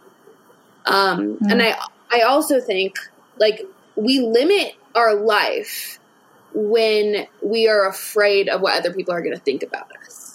Um 0.86 1.20
mm-hmm. 1.20 1.50
and 1.50 1.62
I 1.62 1.78
I 2.12 2.22
also 2.22 2.60
think 2.60 2.96
like 3.40 3.62
we 3.96 4.20
limit 4.20 4.74
our 4.94 5.16
life 5.16 6.00
when 6.54 7.28
we 7.42 7.68
are 7.68 7.88
afraid 7.88 8.48
of 8.48 8.62
what 8.62 8.78
other 8.78 8.94
people 8.94 9.14
are 9.14 9.22
going 9.22 9.36
to 9.36 9.42
think 9.42 9.62
about 9.62 9.92
us 10.06 10.26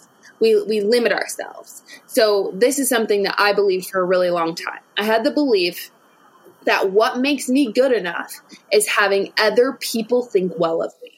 we, 0.40 0.61
we 0.62 0.80
limit 0.80 1.12
ourselves. 1.12 1.83
So 2.07 2.52
this 2.54 2.78
is 2.78 2.88
something 2.88 3.23
that 3.25 3.35
I 3.38 3.52
believed 3.52 3.90
for 3.90 4.00
a 4.00 4.04
really 4.04 4.30
long 4.30 4.54
time. 4.54 4.80
I 4.99 5.04
had 5.04 5.23
the 5.23 5.30
belief 5.30 5.90
that 6.64 6.90
what 6.90 7.19
makes 7.19 7.49
me 7.49 7.73
good 7.73 7.92
enough 7.92 8.40
is 8.73 8.88
having 8.88 9.33
other 9.38 9.73
people 9.73 10.25
think 10.25 10.52
well 10.59 10.83
of 10.83 10.92
me. 11.02 11.12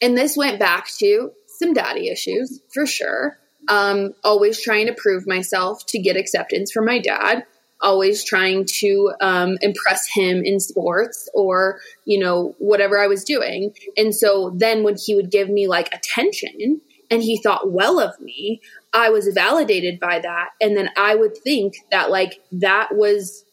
And 0.00 0.16
this 0.16 0.36
went 0.36 0.58
back 0.58 0.88
to 0.98 1.32
some 1.58 1.74
daddy 1.74 2.08
issues 2.08 2.60
for 2.72 2.86
sure. 2.86 3.38
Um, 3.68 4.14
always 4.24 4.60
trying 4.60 4.86
to 4.86 4.94
prove 4.94 5.26
myself 5.26 5.86
to 5.88 5.98
get 6.00 6.16
acceptance 6.16 6.72
from 6.72 6.86
my 6.86 6.98
dad. 6.98 7.44
Always 7.82 8.24
trying 8.24 8.64
to 8.78 9.12
um, 9.20 9.58
impress 9.60 10.08
him 10.08 10.42
in 10.44 10.60
sports 10.60 11.28
or, 11.34 11.80
you 12.04 12.18
know, 12.18 12.54
whatever 12.58 12.98
I 12.98 13.08
was 13.08 13.24
doing. 13.24 13.74
And 13.96 14.14
so 14.14 14.52
then 14.56 14.84
when 14.84 14.96
he 15.04 15.14
would 15.14 15.30
give 15.30 15.48
me 15.48 15.66
like 15.66 15.92
attention, 15.92 16.80
and 17.12 17.22
he 17.22 17.36
thought 17.36 17.70
well 17.70 18.00
of 18.00 18.18
me, 18.20 18.62
I 18.94 19.10
was 19.10 19.28
validated 19.28 20.00
by 20.00 20.18
that. 20.20 20.50
And 20.62 20.74
then 20.74 20.88
I 20.96 21.14
would 21.14 21.36
think 21.36 21.74
that 21.90 22.10
like 22.10 22.40
that 22.52 22.94
was 22.94 23.44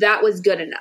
that 0.00 0.22
was 0.22 0.40
good 0.40 0.60
enough, 0.60 0.80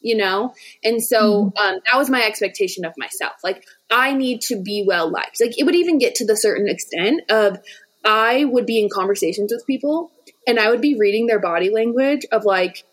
you 0.00 0.16
know? 0.16 0.54
And 0.84 1.02
so 1.02 1.46
mm-hmm. 1.46 1.58
um, 1.58 1.80
that 1.90 1.98
was 1.98 2.08
my 2.08 2.22
expectation 2.22 2.84
of 2.84 2.94
myself. 2.96 3.32
Like 3.42 3.64
I 3.90 4.12
need 4.12 4.40
to 4.42 4.62
be 4.62 4.84
well 4.86 5.10
liked. 5.10 5.40
Like 5.40 5.58
it 5.58 5.64
would 5.64 5.74
even 5.74 5.98
get 5.98 6.14
to 6.16 6.26
the 6.26 6.36
certain 6.36 6.68
extent 6.68 7.22
of 7.28 7.58
I 8.04 8.44
would 8.44 8.64
be 8.64 8.80
in 8.80 8.88
conversations 8.88 9.52
with 9.52 9.66
people 9.66 10.12
and 10.50 10.58
I 10.58 10.68
would 10.68 10.80
be 10.80 10.96
reading 10.96 11.26
their 11.26 11.38
body 11.38 11.70
language 11.70 12.26
of 12.32 12.44
like, 12.44 12.84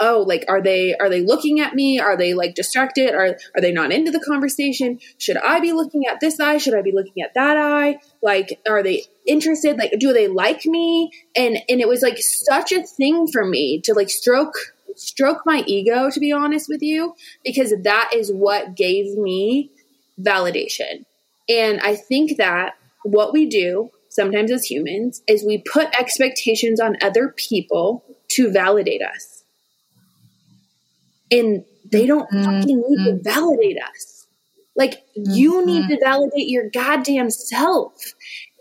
oh 0.00 0.24
like 0.26 0.44
are 0.48 0.62
they 0.62 0.94
are 0.96 1.10
they 1.10 1.20
looking 1.20 1.60
at 1.60 1.74
me? 1.74 2.00
Are 2.00 2.16
they 2.16 2.32
like 2.32 2.54
distracted? 2.54 3.14
Are 3.14 3.36
are 3.54 3.60
they 3.60 3.72
not 3.72 3.92
into 3.92 4.10
the 4.10 4.20
conversation? 4.20 4.98
Should 5.18 5.36
i 5.36 5.60
be 5.60 5.72
looking 5.72 6.06
at 6.06 6.20
this 6.20 6.40
eye? 6.40 6.56
Should 6.58 6.74
i 6.74 6.82
be 6.82 6.92
looking 6.92 7.22
at 7.22 7.34
that 7.34 7.56
eye? 7.56 7.98
Like 8.22 8.58
are 8.68 8.82
they 8.82 9.04
interested? 9.26 9.78
Like 9.78 9.92
do 9.98 10.12
they 10.14 10.28
like 10.28 10.64
me? 10.64 11.10
And 11.34 11.58
and 11.68 11.80
it 11.80 11.88
was 11.88 12.02
like 12.02 12.18
such 12.18 12.72
a 12.72 12.82
thing 12.82 13.26
for 13.26 13.44
me 13.44 13.80
to 13.82 13.92
like 13.92 14.10
stroke 14.10 14.56
stroke 14.96 15.42
my 15.44 15.62
ego 15.66 16.10
to 16.10 16.20
be 16.20 16.32
honest 16.32 16.70
with 16.70 16.82
you 16.82 17.14
because 17.44 17.74
that 17.82 18.10
is 18.14 18.32
what 18.32 18.74
gave 18.74 19.16
me 19.16 19.70
validation. 20.18 21.04
And 21.48 21.80
i 21.80 21.94
think 21.94 22.38
that 22.38 22.74
what 23.04 23.32
we 23.32 23.46
do 23.46 23.90
sometimes 24.16 24.50
as 24.50 24.64
humans 24.64 25.22
is 25.28 25.44
we 25.44 25.62
put 25.72 25.88
expectations 25.98 26.80
on 26.80 26.96
other 27.02 27.32
people 27.36 28.04
to 28.30 28.50
validate 28.50 29.02
us 29.02 29.36
and 31.30 31.64
they 31.90 32.06
don't 32.06 32.30
mm-hmm. 32.30 32.44
fucking 32.44 32.82
need 32.88 33.04
to 33.04 33.18
validate 33.22 33.78
us. 33.82 34.26
Like 34.74 34.92
mm-hmm. 34.92 35.32
you 35.32 35.64
need 35.64 35.88
to 35.88 35.98
validate 36.02 36.48
your 36.48 36.68
goddamn 36.70 37.30
self. 37.30 38.14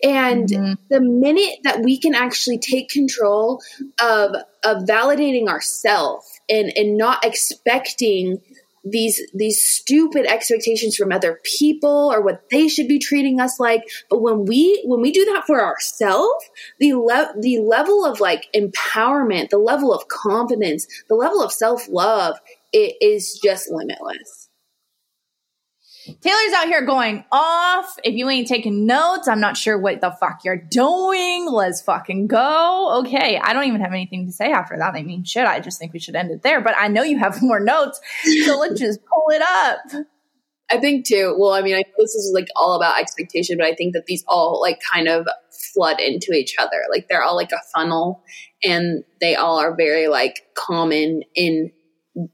And 0.04 0.48
mm-hmm. 0.48 0.74
the 0.90 1.02
minute 1.02 1.60
that 1.64 1.82
we 1.82 2.00
can 2.00 2.14
actually 2.16 2.60
take 2.60 2.90
control 2.90 3.62
of 4.02 4.36
of 4.64 4.84
validating 4.84 5.48
ourselves 5.48 6.40
and 6.50 6.72
and 6.76 6.98
not 6.98 7.26
expecting 7.26 8.42
these 8.86 9.22
these 9.34 9.62
stupid 9.62 10.26
expectations 10.26 10.96
from 10.96 11.12
other 11.12 11.40
people 11.44 12.12
or 12.14 12.22
what 12.22 12.50
they 12.52 12.68
should 12.68 12.88
be 12.88 13.00
treating 13.00 13.40
us 13.40 13.60
like. 13.60 13.82
But 14.10 14.22
when 14.22 14.46
we 14.46 14.82
when 14.86 15.02
we 15.02 15.12
do 15.12 15.26
that 15.26 15.46
for 15.46 15.64
ourselves 15.64 16.46
the 16.80 16.94
le- 16.94 17.34
the 17.40 17.60
level 17.60 18.06
of 18.06 18.20
like 18.20 18.48
empowerment 18.56 19.50
the 19.50 19.58
level 19.58 19.94
of 19.94 20.08
confidence 20.08 20.88
the 21.10 21.16
level 21.16 21.42
of 21.42 21.52
self-love 21.52 22.38
it 22.72 22.96
is 23.02 23.40
just 23.44 23.72
limitless 23.72 24.45
Taylor's 26.22 26.54
out 26.56 26.68
here 26.68 26.86
going 26.86 27.26
off. 27.32 27.98
If 28.04 28.16
you 28.16 28.30
ain't 28.30 28.48
taking 28.48 28.86
notes, 28.86 29.28
I'm 29.28 29.40
not 29.40 29.58
sure 29.58 29.78
what 29.78 30.02
the 30.02 30.12
fuck 30.12 30.42
you're 30.44 30.56
doing. 30.56 31.48
Let's 31.50 31.82
fucking 31.82 32.28
go. 32.28 33.00
Okay. 33.00 33.40
I 33.42 33.54
don't 33.54 33.66
even 33.66 33.82
have 33.82 33.92
anything 33.92 34.28
to 34.28 34.32
say 34.32 34.52
after 34.52 34.78
that. 34.78 34.94
I 34.94 35.04
mean, 35.04 35.24
shit, 35.24 35.46
I 35.46 35.60
just 35.60 35.80
think 35.80 35.94
we 35.94 36.00
should 36.00 36.16
end 36.16 36.32
it 36.32 36.44
there, 36.44 36.62
but 36.62 36.76
I 36.78 36.88
know 36.88 37.04
you 37.04 37.18
have 37.20 37.42
more 37.42 37.60
notes. 37.60 38.00
So 38.46 38.58
let's 38.58 38.80
just 38.80 39.00
pull 39.06 39.30
it 39.30 39.42
up. 39.42 40.06
I 40.70 40.80
think 40.80 41.06
too. 41.06 41.36
Well, 41.38 41.52
I 41.52 41.62
mean, 41.62 41.76
I 41.76 41.84
this 41.98 42.16
is 42.16 42.32
like 42.34 42.48
all 42.56 42.76
about 42.76 43.00
expectation, 43.00 43.58
but 43.58 43.68
I 43.68 43.76
think 43.76 43.94
that 43.94 44.06
these 44.06 44.24
all 44.28 44.60
like 44.62 44.80
kind 44.92 45.08
of 45.08 45.28
flood 45.74 46.00
into 46.00 46.34
each 46.34 46.56
other. 46.58 46.84
Like 46.90 47.08
they're 47.08 47.24
all 47.24 47.36
like 47.36 47.52
a 47.52 47.62
funnel 47.74 48.24
and 48.64 49.04
they 49.22 49.36
all 49.36 49.60
are 49.60 49.76
very 49.76 50.08
like 50.08 50.42
common 50.56 51.24
in 51.36 51.72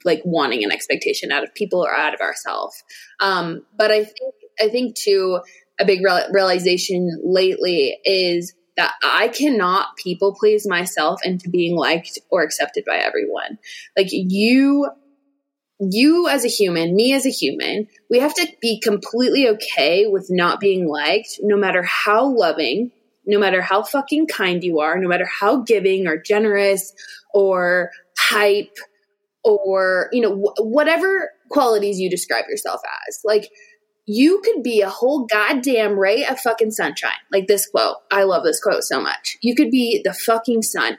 like 0.04 0.22
wanting 0.26 0.64
an 0.64 0.72
expectation 0.72 1.32
out 1.32 1.44
of 1.44 1.54
people 1.54 1.84
or 1.84 1.94
out 1.94 2.14
of 2.14 2.22
ourselves. 2.22 2.84
Um, 3.20 3.66
but 3.78 3.92
I 3.92 4.04
think 4.04 4.36
I 4.60 4.70
think 4.70 4.96
too 4.96 5.40
a 5.80 5.86
big 5.86 6.02
realization 6.32 7.20
lately 7.24 7.98
is 8.06 8.54
that 8.78 8.94
I 9.04 9.28
cannot 9.28 9.98
people 9.98 10.36
please 10.40 10.68
myself 10.68 11.20
into 11.24 11.50
being 11.50 11.76
liked 11.76 12.20
or 12.30 12.44
accepted 12.44 12.86
by 12.86 12.98
everyone. 12.98 13.58
Like 13.98 14.08
you 14.12 14.90
you 15.80 16.28
as 16.30 16.46
a 16.46 16.48
human, 16.48 16.96
me 16.96 17.14
as 17.14 17.26
a 17.26 17.32
human, 17.32 17.88
we 18.10 18.20
have 18.20 18.36
to 18.36 18.48
be 18.62 18.80
completely 18.80 19.50
okay 19.50 20.06
with 20.06 20.28
not 20.30 20.60
being 20.60 20.88
liked, 20.88 21.40
no 21.42 21.58
matter 21.58 21.82
how 21.82 22.26
loving, 22.26 22.92
no 23.26 23.40
matter 23.40 23.62
how 23.62 23.82
fucking 23.82 24.28
kind 24.28 24.64
you 24.64 24.80
are, 24.80 25.00
no 25.00 25.08
matter 25.08 25.26
how 25.26 25.58
giving 25.58 26.06
or 26.06 26.18
generous 26.18 26.94
or 27.34 27.90
hype 28.18 28.76
or 29.44 30.10
you 30.12 30.22
know 30.22 30.36
wh- 30.36 30.66
whatever 30.66 31.32
qualities 31.50 32.00
you 32.00 32.10
describe 32.10 32.46
yourself 32.50 32.82
as. 33.08 33.22
Like 33.24 33.50
you 34.06 34.42
could 34.44 34.64
be 34.64 34.82
a 34.82 34.90
whole 34.90 35.26
goddamn 35.26 35.98
ray 35.98 36.26
of 36.26 36.40
fucking 36.40 36.72
sunshine. 36.72 37.12
Like 37.32 37.48
this 37.48 37.68
quote. 37.68 37.98
I 38.12 38.24
love 38.24 38.44
this 38.44 38.62
quote 38.62 38.84
so 38.84 39.02
much. 39.02 39.38
You 39.42 39.56
could 39.56 39.72
be 39.72 40.02
the 40.04 40.14
fucking 40.14 40.64
sun. 40.64 40.98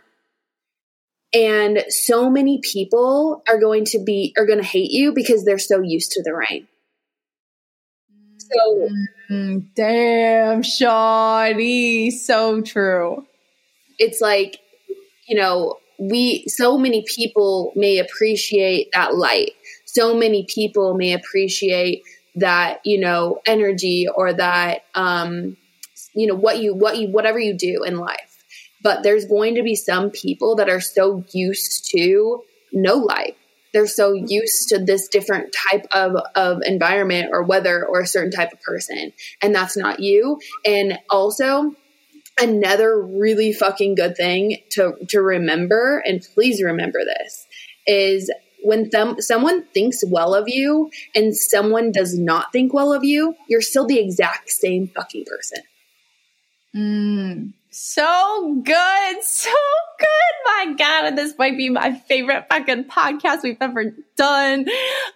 And 1.34 1.84
so 1.88 2.28
many 2.28 2.60
people 2.62 3.42
are 3.48 3.58
going 3.58 3.86
to 3.86 3.98
be 3.98 4.34
are 4.36 4.46
going 4.46 4.58
to 4.58 4.64
hate 4.64 4.90
you 4.90 5.12
because 5.12 5.44
they're 5.44 5.58
so 5.58 5.80
used 5.80 6.12
to 6.12 6.22
the 6.22 6.34
rain. 6.34 6.68
So 8.38 8.88
mm, 9.30 9.66
damn 9.74 10.62
shoddy 10.62 12.10
so 12.10 12.60
true. 12.60 13.26
It's 13.98 14.20
like 14.20 14.60
you 15.26 15.36
know 15.36 15.78
we 15.98 16.44
so 16.48 16.78
many 16.78 17.04
people 17.06 17.72
may 17.76 17.98
appreciate 17.98 18.88
that 18.92 19.14
light 19.14 19.52
so 19.84 20.14
many 20.16 20.46
people 20.48 20.94
may 20.94 21.12
appreciate 21.12 22.02
that 22.36 22.80
you 22.84 22.98
know 22.98 23.40
energy 23.46 24.06
or 24.14 24.32
that 24.32 24.84
um 24.94 25.56
you 26.14 26.26
know 26.26 26.34
what 26.34 26.58
you 26.58 26.74
what 26.74 26.98
you 26.98 27.08
whatever 27.08 27.38
you 27.38 27.54
do 27.54 27.82
in 27.84 27.96
life 27.96 28.44
But 28.82 29.02
there's 29.02 29.26
going 29.26 29.54
to 29.56 29.62
be 29.62 29.74
some 29.76 30.10
people 30.10 30.56
that 30.56 30.68
are 30.68 30.80
so 30.80 31.24
used 31.32 31.90
to 31.92 32.42
no 32.72 32.96
light. 32.96 33.36
They're 33.72 33.86
so 33.86 34.12
used 34.12 34.68
to 34.68 34.84
this 34.84 35.08
different 35.08 35.54
type 35.70 35.86
of, 35.92 36.16
of 36.34 36.58
environment 36.64 37.30
or 37.32 37.42
weather 37.42 37.86
or 37.86 38.00
a 38.00 38.06
certain 38.06 38.30
type 38.32 38.52
of 38.52 38.60
person. 38.60 39.12
And 39.40 39.54
that's 39.54 39.76
not 39.76 40.00
you. 40.00 40.40
And 40.66 40.98
also, 41.08 41.74
another 42.40 43.00
really 43.00 43.52
fucking 43.52 43.94
good 43.94 44.16
thing 44.16 44.58
to, 44.70 44.94
to 45.08 45.20
remember, 45.20 46.02
and 46.06 46.26
please 46.34 46.62
remember 46.62 47.00
this, 47.04 47.46
is 47.86 48.30
when 48.62 48.90
them, 48.90 49.20
someone 49.20 49.64
thinks 49.74 50.02
well 50.06 50.34
of 50.34 50.48
you 50.48 50.90
and 51.14 51.36
someone 51.36 51.90
does 51.92 52.16
not 52.16 52.52
think 52.52 52.72
well 52.72 52.92
of 52.92 53.04
you, 53.04 53.34
you're 53.48 53.60
still 53.60 53.86
the 53.86 53.98
exact 53.98 54.50
same 54.50 54.88
fucking 54.88 55.24
person. 55.24 55.62
Mm, 56.74 57.52
so 57.70 58.60
good. 58.64 59.22
So 59.22 59.50
good. 59.98 60.08
My 60.44 60.74
God. 60.76 61.04
And 61.06 61.18
this 61.18 61.34
might 61.38 61.56
be 61.56 61.70
my 61.70 61.92
favorite 61.92 62.46
fucking 62.50 62.84
podcast 62.84 63.42
we've 63.42 63.56
ever 63.60 63.94
done. 64.16 64.66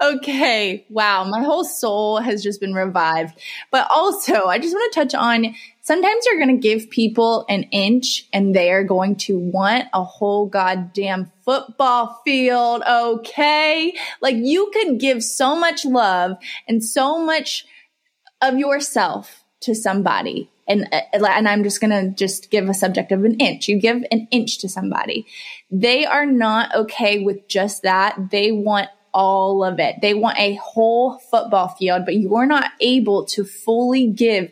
Okay. 0.00 0.86
Wow. 0.90 1.24
My 1.24 1.42
whole 1.42 1.64
soul 1.64 2.18
has 2.18 2.42
just 2.42 2.60
been 2.60 2.74
revived. 2.74 3.38
But 3.70 3.86
also, 3.90 4.46
I 4.46 4.58
just 4.58 4.74
want 4.74 4.92
to 4.92 5.00
touch 5.00 5.14
on 5.14 5.54
sometimes 5.86 6.26
you're 6.26 6.44
going 6.44 6.60
to 6.60 6.68
give 6.68 6.90
people 6.90 7.44
an 7.48 7.62
inch 7.70 8.26
and 8.32 8.54
they 8.54 8.72
are 8.72 8.82
going 8.82 9.14
to 9.14 9.38
want 9.38 9.84
a 9.94 10.02
whole 10.02 10.46
goddamn 10.46 11.30
football 11.44 12.20
field. 12.24 12.82
Okay. 12.88 13.96
Like 14.20 14.34
you 14.36 14.70
could 14.74 14.98
give 14.98 15.22
so 15.22 15.54
much 15.54 15.84
love 15.84 16.38
and 16.66 16.82
so 16.82 17.24
much 17.24 17.64
of 18.42 18.58
yourself 18.58 19.44
to 19.60 19.74
somebody 19.74 20.50
and 20.68 20.88
uh, 20.92 21.00
and 21.12 21.48
I'm 21.48 21.62
just 21.62 21.80
going 21.80 21.90
to 21.90 22.10
just 22.16 22.50
give 22.50 22.68
a 22.68 22.74
subject 22.74 23.12
of 23.12 23.24
an 23.24 23.36
inch. 23.36 23.68
You 23.68 23.78
give 23.78 24.04
an 24.10 24.26
inch 24.32 24.58
to 24.58 24.68
somebody. 24.68 25.26
They 25.70 26.04
are 26.04 26.26
not 26.26 26.74
okay 26.74 27.22
with 27.22 27.46
just 27.46 27.84
that. 27.84 28.30
They 28.32 28.50
want 28.50 28.88
all 29.14 29.64
of 29.64 29.78
it. 29.78 29.96
They 30.02 30.12
want 30.12 30.38
a 30.38 30.56
whole 30.56 31.18
football 31.18 31.68
field, 31.68 32.04
but 32.04 32.16
you're 32.16 32.46
not 32.46 32.70
able 32.80 33.24
to 33.26 33.44
fully 33.44 34.08
give 34.08 34.50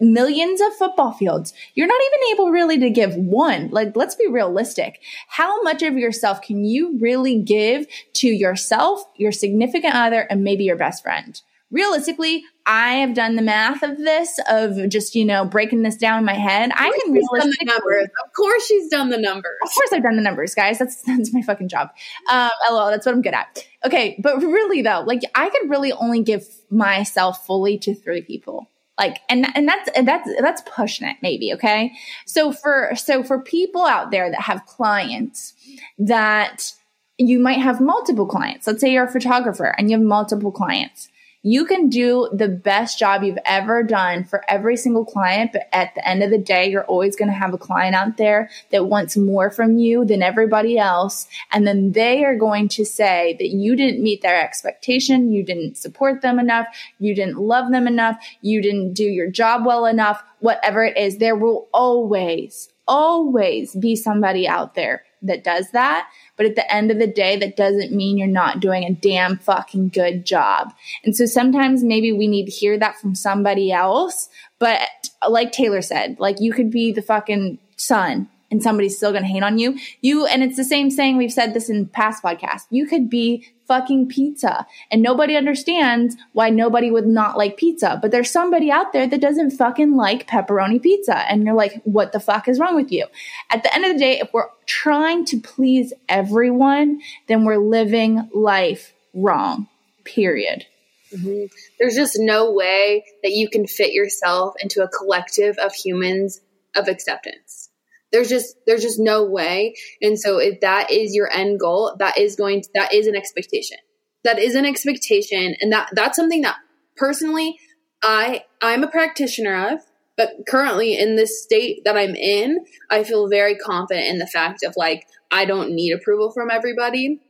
millions 0.00 0.60
of 0.60 0.74
football 0.76 1.12
fields. 1.12 1.52
You're 1.74 1.86
not 1.86 2.00
even 2.00 2.34
able 2.34 2.50
really 2.50 2.78
to 2.80 2.90
give 2.90 3.14
one. 3.16 3.68
Like, 3.70 3.96
let's 3.96 4.14
be 4.14 4.26
realistic. 4.26 5.00
How 5.28 5.62
much 5.62 5.82
of 5.82 5.96
yourself 5.96 6.42
can 6.42 6.64
you 6.64 6.98
really 6.98 7.42
give 7.42 7.86
to 8.14 8.28
yourself, 8.28 9.04
your 9.16 9.32
significant 9.32 9.94
other, 9.94 10.20
and 10.20 10.44
maybe 10.44 10.64
your 10.64 10.76
best 10.76 11.02
friend? 11.02 11.40
realistically, 11.70 12.44
I 12.66 12.94
have 12.94 13.14
done 13.14 13.36
the 13.36 13.42
math 13.42 13.82
of 13.82 13.98
this, 13.98 14.38
of 14.48 14.88
just, 14.88 15.14
you 15.14 15.24
know, 15.24 15.44
breaking 15.44 15.82
this 15.82 15.96
down 15.96 16.18
in 16.18 16.24
my 16.24 16.34
head. 16.34 16.70
I 16.74 16.98
can 17.04 17.12
realistically. 17.12 17.66
numbers. 17.66 18.08
Of 18.24 18.32
course, 18.34 18.66
she's 18.66 18.88
done 18.88 19.10
the 19.10 19.18
numbers. 19.18 19.56
Of 19.62 19.70
course, 19.72 19.92
I've 19.92 20.02
done 20.02 20.16
the 20.16 20.22
numbers, 20.22 20.54
guys. 20.54 20.78
That's, 20.78 21.02
that's 21.06 21.32
my 21.32 21.42
fucking 21.42 21.68
job. 21.68 21.90
Um, 22.30 22.50
lol, 22.70 22.90
that's 22.90 23.06
what 23.06 23.14
I'm 23.14 23.22
good 23.22 23.34
at. 23.34 23.66
Okay. 23.84 24.18
But 24.22 24.38
really, 24.38 24.82
though, 24.82 25.02
like, 25.06 25.22
I 25.34 25.50
could 25.50 25.70
really 25.70 25.92
only 25.92 26.22
give 26.22 26.46
myself 26.70 27.46
fully 27.46 27.78
to 27.78 27.94
three 27.94 28.22
people 28.22 28.70
like 28.98 29.20
and 29.28 29.46
and 29.54 29.68
that's 29.68 29.90
that's 30.02 30.28
that's 30.40 30.62
pushing 30.62 31.08
it 31.08 31.16
maybe 31.22 31.52
okay? 31.54 31.92
So 32.26 32.52
for 32.52 32.92
so 32.96 33.22
for 33.22 33.40
people 33.40 33.86
out 33.86 34.10
there 34.10 34.30
that 34.30 34.40
have 34.42 34.66
clients 34.66 35.54
that 35.98 36.72
you 37.16 37.38
might 37.38 37.58
have 37.58 37.80
multiple 37.80 38.26
clients. 38.26 38.66
Let's 38.66 38.80
say 38.80 38.92
you're 38.92 39.04
a 39.04 39.10
photographer 39.10 39.74
and 39.76 39.90
you 39.90 39.96
have 39.96 40.06
multiple 40.06 40.52
clients 40.52 41.08
you 41.48 41.64
can 41.64 41.88
do 41.88 42.28
the 42.32 42.48
best 42.48 42.98
job 42.98 43.22
you've 43.22 43.38
ever 43.46 43.82
done 43.82 44.24
for 44.24 44.44
every 44.48 44.76
single 44.76 45.04
client, 45.04 45.52
but 45.52 45.66
at 45.72 45.94
the 45.94 46.06
end 46.06 46.22
of 46.22 46.30
the 46.30 46.38
day, 46.38 46.68
you're 46.68 46.84
always 46.84 47.16
going 47.16 47.30
to 47.30 47.34
have 47.34 47.54
a 47.54 47.58
client 47.58 47.94
out 47.94 48.18
there 48.18 48.50
that 48.70 48.86
wants 48.86 49.16
more 49.16 49.50
from 49.50 49.78
you 49.78 50.04
than 50.04 50.22
everybody 50.22 50.78
else. 50.78 51.26
And 51.50 51.66
then 51.66 51.92
they 51.92 52.22
are 52.24 52.36
going 52.36 52.68
to 52.68 52.84
say 52.84 53.34
that 53.38 53.48
you 53.48 53.76
didn't 53.76 54.02
meet 54.02 54.20
their 54.20 54.38
expectation, 54.38 55.32
you 55.32 55.42
didn't 55.42 55.78
support 55.78 56.20
them 56.20 56.38
enough, 56.38 56.66
you 56.98 57.14
didn't 57.14 57.38
love 57.38 57.70
them 57.70 57.86
enough, 57.86 58.18
you 58.42 58.60
didn't 58.60 58.92
do 58.92 59.04
your 59.04 59.30
job 59.30 59.64
well 59.64 59.86
enough, 59.86 60.22
whatever 60.40 60.84
it 60.84 60.98
is. 60.98 61.16
There 61.16 61.36
will 61.36 61.68
always, 61.72 62.68
always 62.86 63.74
be 63.74 63.96
somebody 63.96 64.46
out 64.46 64.74
there 64.74 65.04
that 65.22 65.44
does 65.44 65.70
that. 65.72 66.08
But 66.38 66.46
at 66.46 66.54
the 66.54 66.72
end 66.72 66.90
of 66.90 66.98
the 66.98 67.06
day, 67.06 67.36
that 67.36 67.56
doesn't 67.56 67.92
mean 67.92 68.16
you're 68.16 68.26
not 68.26 68.60
doing 68.60 68.84
a 68.84 68.94
damn 68.94 69.36
fucking 69.36 69.90
good 69.90 70.24
job. 70.24 70.72
And 71.04 71.14
so 71.14 71.26
sometimes 71.26 71.84
maybe 71.84 72.12
we 72.12 72.26
need 72.26 72.46
to 72.46 72.52
hear 72.52 72.78
that 72.78 72.98
from 72.98 73.14
somebody 73.14 73.70
else. 73.70 74.30
But 74.58 74.80
like 75.28 75.52
Taylor 75.52 75.82
said, 75.82 76.16
like 76.18 76.40
you 76.40 76.54
could 76.54 76.70
be 76.70 76.92
the 76.92 77.02
fucking 77.02 77.58
sun 77.76 78.28
and 78.50 78.62
somebody's 78.62 78.96
still 78.96 79.10
going 79.10 79.24
to 79.24 79.28
hate 79.28 79.42
on 79.42 79.58
you. 79.58 79.78
You, 80.00 80.26
and 80.26 80.42
it's 80.42 80.56
the 80.56 80.64
same 80.64 80.90
saying 80.90 81.16
we've 81.16 81.32
said 81.32 81.52
this 81.52 81.68
in 81.68 81.86
past 81.86 82.22
podcasts. 82.22 82.66
You 82.70 82.86
could 82.86 83.10
be 83.10 83.46
fucking 83.68 84.08
pizza 84.08 84.66
and 84.90 85.02
nobody 85.02 85.36
understands 85.36 86.16
why 86.32 86.50
nobody 86.50 86.90
would 86.90 87.06
not 87.06 87.36
like 87.36 87.56
pizza. 87.56 87.98
But 88.00 88.10
there's 88.10 88.30
somebody 88.30 88.70
out 88.72 88.92
there 88.92 89.06
that 89.06 89.20
doesn't 89.20 89.52
fucking 89.52 89.94
like 89.94 90.26
pepperoni 90.26 90.82
pizza. 90.82 91.18
And 91.30 91.44
you're 91.44 91.54
like, 91.54 91.80
what 91.84 92.12
the 92.12 92.20
fuck 92.20 92.48
is 92.48 92.58
wrong 92.58 92.74
with 92.74 92.90
you? 92.90 93.06
At 93.50 93.62
the 93.62 93.72
end 93.72 93.84
of 93.84 93.92
the 93.92 93.98
day, 93.98 94.18
if 94.18 94.32
we're 94.32 94.48
trying 94.66 95.24
to 95.26 95.38
please 95.38 95.92
everyone, 96.08 97.00
then 97.28 97.44
we're 97.44 97.58
living 97.58 98.28
life 98.34 98.94
wrong, 99.14 99.68
period. 100.04 100.66
Mm-hmm. 101.14 101.54
There's 101.78 101.94
just 101.94 102.16
no 102.18 102.50
way 102.52 103.04
that 103.22 103.32
you 103.32 103.48
can 103.48 103.66
fit 103.66 103.92
yourself 103.92 104.54
into 104.60 104.82
a 104.82 104.88
collective 104.88 105.56
of 105.58 105.72
humans 105.72 106.40
of 106.74 106.88
acceptance 106.88 107.67
there's 108.12 108.28
just 108.28 108.56
there's 108.66 108.82
just 108.82 108.98
no 108.98 109.24
way. 109.24 109.74
And 110.00 110.18
so 110.18 110.38
if 110.38 110.60
that 110.60 110.90
is 110.90 111.14
your 111.14 111.30
end 111.30 111.60
goal 111.60 111.94
that 111.98 112.18
is 112.18 112.36
going 112.36 112.62
to, 112.62 112.68
that 112.74 112.94
is 112.94 113.06
an 113.06 113.16
expectation. 113.16 113.78
That 114.24 114.38
is 114.38 114.54
an 114.54 114.64
expectation. 114.64 115.54
And 115.60 115.72
that 115.72 115.90
that's 115.92 116.16
something 116.16 116.42
that 116.42 116.56
personally 116.96 117.58
i 118.02 118.44
i'm 118.60 118.82
a 118.84 118.88
practitioner 118.88 119.72
of 119.72 119.80
but 120.16 120.30
currently 120.48 120.96
in 120.96 121.16
this 121.16 121.42
state 121.42 121.82
that 121.84 121.96
i'm 121.96 122.14
in 122.14 122.64
i 122.90 123.02
feel 123.02 123.28
very 123.28 123.56
confident 123.56 124.06
in 124.06 124.18
the 124.18 124.26
fact 124.26 124.62
of 124.62 124.74
like 124.76 125.06
i 125.30 125.44
don't 125.44 125.70
need 125.70 125.92
approval 125.92 126.30
from 126.30 126.50
everybody. 126.50 127.20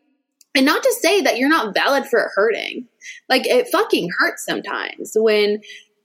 And 0.55 0.67
not 0.67 0.83
to 0.83 0.97
say 1.01 1.21
that 1.21 1.38
you're 1.38 1.49
not 1.49 1.75
valid 1.75 2.07
for 2.07 2.33
hurting. 2.35 2.88
Like 3.29 3.47
it 3.47 3.69
fucking 3.69 4.09
hurts 4.19 4.45
sometimes 4.45 5.12
when 5.14 5.61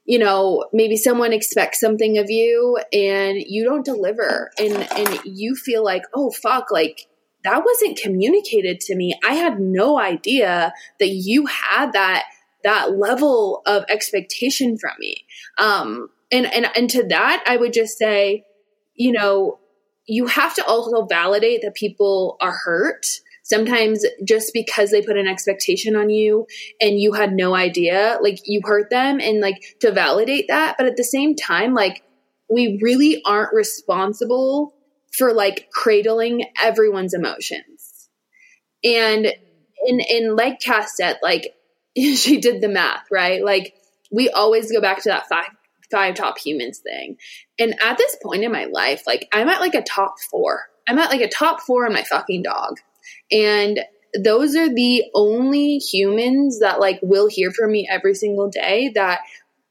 you 0.06 0.20
know 0.20 0.66
maybe 0.74 0.98
someone 0.98 1.34
expects 1.34 1.80
something 1.80 2.18
of 2.18 2.30
you 2.30 2.80
and 2.92 3.38
you 3.38 3.64
don't 3.64 3.86
deliver. 3.86 4.52
And 4.60 4.88
and 4.92 5.20
you 5.26 5.56
feel 5.56 5.84
like 5.84 6.04
oh 6.14 6.32
fuck 6.32 6.72
like 6.72 7.08
that 7.44 7.64
wasn't 7.66 7.98
communicated 7.98 8.80
to 8.82 8.96
me. 8.96 9.20
I 9.28 9.34
had 9.34 9.60
no 9.60 10.00
idea 10.00 10.74
that 11.00 11.10
you 11.10 11.46
had 11.46 11.94
that 11.94 12.24
that 12.64 12.98
level 12.98 13.62
of 13.66 13.84
expectation 13.90 14.78
from 14.78 14.94
me. 15.00 15.26
Um 15.58 16.10
and 16.34 16.52
and 16.52 16.68
and 16.76 16.90
to 16.90 17.08
that 17.08 17.44
i 17.46 17.56
would 17.56 17.72
just 17.72 17.98
say 17.98 18.44
you 18.96 19.12
know 19.12 19.60
you 20.06 20.26
have 20.26 20.54
to 20.56 20.66
also 20.66 21.06
validate 21.06 21.62
that 21.62 21.76
people 21.76 22.36
are 22.42 22.52
hurt 22.66 23.06
sometimes 23.44 24.06
just 24.26 24.52
because 24.54 24.90
they 24.90 25.02
put 25.02 25.18
an 25.18 25.28
expectation 25.28 25.96
on 25.96 26.10
you 26.10 26.48
and 26.82 27.00
you 27.00 27.14
had 27.14 27.34
no 27.34 27.54
idea, 27.54 28.18
like 28.22 28.40
you 28.46 28.62
hurt 28.64 28.90
them 28.90 29.20
and 29.20 29.42
like 29.42 29.62
to 29.82 29.92
validate 29.92 30.48
that. 30.48 30.76
But 30.78 30.88
at 30.88 30.98
the 30.98 31.04
same 31.04 31.36
time, 31.36 31.74
like 31.74 32.04
we 32.50 32.80
really 32.82 33.22
aren't 33.26 33.54
responsible 33.54 34.74
for 35.12 35.34
like 35.34 35.70
cradling 35.72 36.46
everyone's 36.60 37.14
emotions. 37.14 38.10
And 38.84 39.28
in 39.86 40.00
in 40.00 40.36
like 40.36 40.60
Cass 40.60 41.00
like 41.22 41.54
she 41.98 42.40
did 42.40 42.62
the 42.62 42.70
math, 42.70 43.06
right? 43.12 43.44
Like 43.44 43.76
we 44.12 44.30
always 44.30 44.72
go 44.72 44.82
back 44.82 45.04
to 45.04 45.10
that 45.10 45.28
five 45.28 45.50
five 45.92 46.16
top 46.16 46.40
humans 46.40 46.80
thing. 46.80 47.18
And 47.60 47.76
at 47.84 47.98
this 47.98 48.18
point 48.24 48.44
in 48.44 48.52
my 48.52 48.66
life, 48.66 49.04
like 49.06 49.28
I'm 49.32 49.50
at 49.50 49.62
like 49.62 49.76
a 49.76 49.84
top 49.84 50.20
four. 50.20 50.64
I'm 50.88 50.98
at 50.98 51.12
like 51.12 51.22
a 51.22 51.30
top 51.30 51.62
four 51.62 51.86
on 51.86 51.94
my 51.94 52.04
fucking 52.04 52.42
dog. 52.42 52.80
And 53.32 53.80
those 54.22 54.56
are 54.56 54.74
the 54.74 55.06
only 55.16 55.78
humans 55.78 56.60
that 56.60 56.80
like 56.80 57.00
will 57.02 57.28
hear 57.28 57.52
from 57.52 57.72
me 57.72 57.88
every 57.90 58.14
single 58.14 58.50
day 58.50 58.92
that 58.96 59.22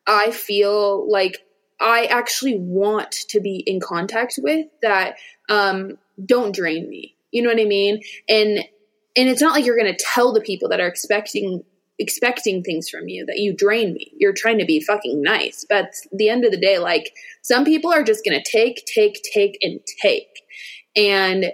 I 0.07 0.31
feel 0.33 1.11
like 1.11 1.39
I 1.81 2.05
actually 2.07 2.57
want 2.59 3.13
to 3.29 3.41
be 3.41 3.63
in 3.67 3.81
contact 3.81 4.39
with 4.43 4.67
that 4.83 5.17
um, 5.49 5.99
don't 6.25 6.55
drain 6.55 6.89
me. 6.89 7.17
You 7.31 7.43
know 7.43 7.51
what 7.51 7.61
I 7.61 7.65
mean? 7.65 8.03
And 8.29 8.65
and 9.15 9.29
it's 9.29 9.43
not 9.43 9.53
like 9.53 9.67
you're 9.67 9.77
going 9.77 9.95
to 9.95 10.05
tell 10.05 10.33
the 10.33 10.41
people 10.41 10.69
that 10.71 10.81
are 10.81 10.87
expecting 10.87 11.65
expecting 11.99 12.63
things 12.63 12.89
from 12.89 13.09
you 13.09 13.25
that 13.27 13.39
you 13.39 13.55
drain 13.55 13.93
me. 13.93 14.13
You're 14.17 14.33
trying 14.33 14.59
to 14.59 14.65
be 14.65 14.81
fucking 14.81 15.23
nice. 15.23 15.65
But 15.69 15.95
the 16.13 16.29
end 16.29 16.45
of 16.45 16.51
the 16.51 16.61
day, 16.61 16.79
like 16.79 17.13
some 17.43 17.65
people 17.65 17.93
are 17.93 18.03
just 18.03 18.25
going 18.25 18.41
to 18.41 18.51
take, 18.51 18.85
take, 18.87 19.23
take, 19.33 19.59
and 19.63 19.81
take. 20.01 20.29
And 20.97 21.53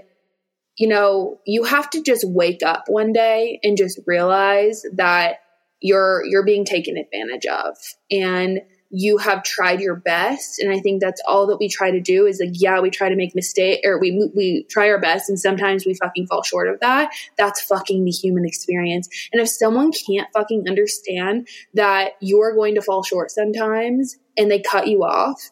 you 0.79 0.89
know, 0.89 1.41
you 1.45 1.65
have 1.65 1.91
to 1.91 2.03
just 2.03 2.25
wake 2.27 2.63
up 2.65 2.85
one 2.87 3.13
day 3.13 3.59
and 3.63 3.77
just 3.77 4.01
realize 4.07 4.83
that 4.95 5.41
you're 5.81 6.25
you're 6.25 6.45
being 6.45 6.65
taken 6.65 6.97
advantage 6.97 7.47
of. 7.47 7.77
And 8.11 8.61
you 8.91 9.19
have 9.19 9.43
tried 9.43 9.81
your 9.81 9.97
best. 9.97 10.61
And 10.61 10.73
i 10.73 10.81
think 10.81 11.01
that's 11.01 11.21
all 11.27 11.49
that 11.49 11.59
we 11.59 11.69
try 11.69 11.91
to 11.91 12.01
do 12.01 12.27
is 12.27 12.41
like 12.41 12.55
yeah 12.55 12.81
we 12.81 12.91
try 12.91 13.09
to 13.09 13.17
make 13.17 13.35
mistake 13.35 13.81
or 13.85 14.01
we 14.01 14.31
we 14.35 14.65
try 14.71 14.89
our 14.89 14.99
best 14.99 15.29
and 15.29 15.39
sometimes 15.39 15.85
we 15.85 15.95
fucking 15.95 16.27
fall 16.27 16.43
short 16.43 16.69
of 16.69 16.81
that. 16.81 17.11
That's 17.37 17.61
fucking 17.61 18.05
the 18.05 18.11
human 18.11 18.47
experience. 18.47 19.09
And 19.33 19.43
if 19.43 19.49
someone 19.49 19.93
can't 19.93 20.29
fucking 20.33 20.65
understand 20.69 21.49
that 21.75 22.13
you're 22.21 22.55
going 22.55 22.77
to 22.77 22.83
fall 22.83 23.03
short 23.03 23.31
sometimes 23.31 24.17
and 24.37 24.51
they 24.51 24.61
cut 24.61 24.87
you 24.87 25.05
off 25.05 25.51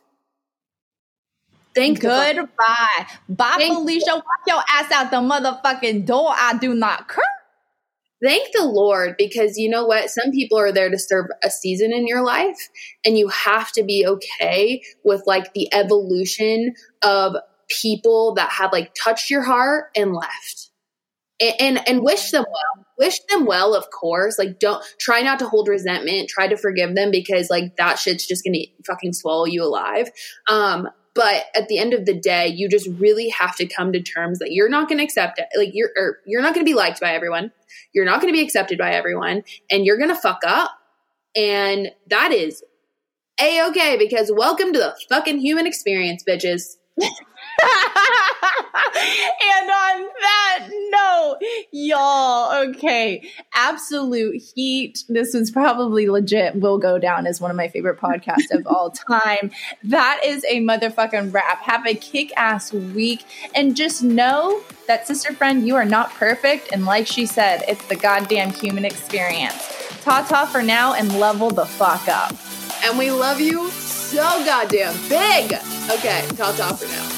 Thank 1.76 2.00
Goodbye. 2.00 3.06
Bye, 3.28 3.54
Thank 3.58 3.74
Felicia. 3.74 4.14
Walk 4.14 4.24
your 4.46 4.62
ass 4.72 4.90
out 4.90 5.10
the 5.10 5.18
motherfucking 5.18 6.06
door. 6.06 6.32
I 6.34 6.56
do 6.56 6.74
not 6.74 7.06
care. 7.06 7.22
Thank 8.24 8.54
the 8.54 8.64
Lord 8.64 9.16
because 9.18 9.58
you 9.58 9.68
know 9.68 9.84
what? 9.84 10.08
Some 10.08 10.30
people 10.30 10.58
are 10.58 10.72
there 10.72 10.88
to 10.88 10.98
serve 10.98 11.26
a 11.44 11.50
season 11.50 11.92
in 11.92 12.06
your 12.06 12.24
life, 12.24 12.56
and 13.04 13.18
you 13.18 13.28
have 13.28 13.70
to 13.72 13.82
be 13.82 14.06
okay 14.06 14.80
with 15.04 15.22
like 15.26 15.52
the 15.52 15.68
evolution 15.74 16.72
of 17.02 17.36
people 17.68 18.32
that 18.36 18.48
have 18.52 18.72
like 18.72 18.94
touched 18.94 19.30
your 19.30 19.42
heart 19.42 19.90
and 19.94 20.14
left. 20.14 20.70
And, 21.38 21.54
and, 21.60 21.88
and 21.88 22.02
wish 22.02 22.30
them 22.30 22.46
well. 22.50 22.86
Wish 22.98 23.18
them 23.28 23.44
well, 23.44 23.74
of 23.74 23.90
course. 23.90 24.38
Like, 24.38 24.58
don't 24.58 24.82
try 24.98 25.20
not 25.20 25.38
to 25.40 25.46
hold 25.46 25.68
resentment. 25.68 26.30
Try 26.30 26.48
to 26.48 26.56
forgive 26.56 26.94
them 26.94 27.10
because 27.10 27.50
like 27.50 27.76
that 27.76 27.98
shit's 27.98 28.26
just 28.26 28.42
gonna 28.42 28.64
fucking 28.86 29.12
swallow 29.12 29.44
you 29.44 29.62
alive. 29.62 30.08
Um, 30.48 30.88
but 31.16 31.46
at 31.57 31.68
the 31.68 31.79
end 31.79 31.94
of 31.94 32.05
the 32.05 32.14
day, 32.14 32.46
you 32.46 32.68
just 32.68 32.87
really 32.98 33.31
have 33.31 33.57
to 33.57 33.66
come 33.66 33.90
to 33.92 34.02
terms 34.02 34.38
that 34.38 34.52
you're 34.52 34.68
not 34.68 34.87
going 34.87 34.98
to 34.98 35.05
accept 35.05 35.38
it. 35.38 35.46
Like 35.57 35.70
you're, 35.72 35.90
or 35.96 36.18
you're 36.26 36.42
not 36.42 36.55
going 36.55 36.64
to 36.64 36.70
be 36.70 36.76
liked 36.76 37.00
by 37.00 37.14
everyone. 37.14 37.50
You're 37.94 38.05
not 38.05 38.20
going 38.20 38.33
to 38.33 38.37
be 38.37 38.44
accepted 38.44 38.76
by 38.76 38.90
everyone 38.92 39.42
and 39.70 39.87
you're 39.87 39.96
going 39.96 40.11
to 40.11 40.20
fuck 40.20 40.40
up. 40.46 40.70
And 41.35 41.90
that 42.09 42.33
is 42.33 42.62
a 43.40 43.66
okay 43.68 43.96
because 43.98 44.31
welcome 44.31 44.74
to 44.74 44.79
the 44.79 44.94
fucking 45.09 45.38
human 45.38 45.66
experience, 45.66 46.22
bitches. 46.22 46.76
and 48.96 49.70
on 49.70 50.06
that 50.20 50.68
note, 50.90 51.38
y'all, 51.72 52.68
okay, 52.68 53.28
absolute 53.54 54.42
heat. 54.54 55.04
This 55.08 55.34
was 55.34 55.50
probably 55.50 56.08
legit, 56.08 56.56
will 56.56 56.78
go 56.78 56.98
down 56.98 57.26
as 57.26 57.40
one 57.40 57.50
of 57.50 57.56
my 57.56 57.68
favorite 57.68 57.98
podcasts 57.98 58.50
of 58.50 58.66
all 58.66 58.90
time. 59.08 59.50
That 59.84 60.20
is 60.24 60.44
a 60.48 60.60
motherfucking 60.60 61.32
wrap. 61.32 61.62
Have 61.62 61.86
a 61.86 61.94
kick 61.94 62.32
ass 62.36 62.72
week 62.72 63.24
and 63.54 63.76
just 63.76 64.02
know 64.02 64.62
that, 64.86 65.06
sister 65.06 65.32
friend, 65.32 65.66
you 65.66 65.76
are 65.76 65.84
not 65.84 66.10
perfect. 66.10 66.72
And 66.72 66.84
like 66.84 67.06
she 67.06 67.26
said, 67.26 67.64
it's 67.68 67.84
the 67.86 67.96
goddamn 67.96 68.52
human 68.52 68.84
experience. 68.84 69.72
Ta 70.02 70.26
ta 70.28 70.46
for 70.46 70.62
now 70.62 70.94
and 70.94 71.18
level 71.18 71.50
the 71.50 71.66
fuck 71.66 72.06
up. 72.08 72.32
And 72.84 72.98
we 72.98 73.10
love 73.10 73.40
you 73.40 73.68
so 73.70 74.22
goddamn 74.44 74.94
big. 75.08 75.52
Okay, 75.90 76.26
ta 76.36 76.54
ta 76.56 76.74
for 76.74 76.86
now. 76.86 77.15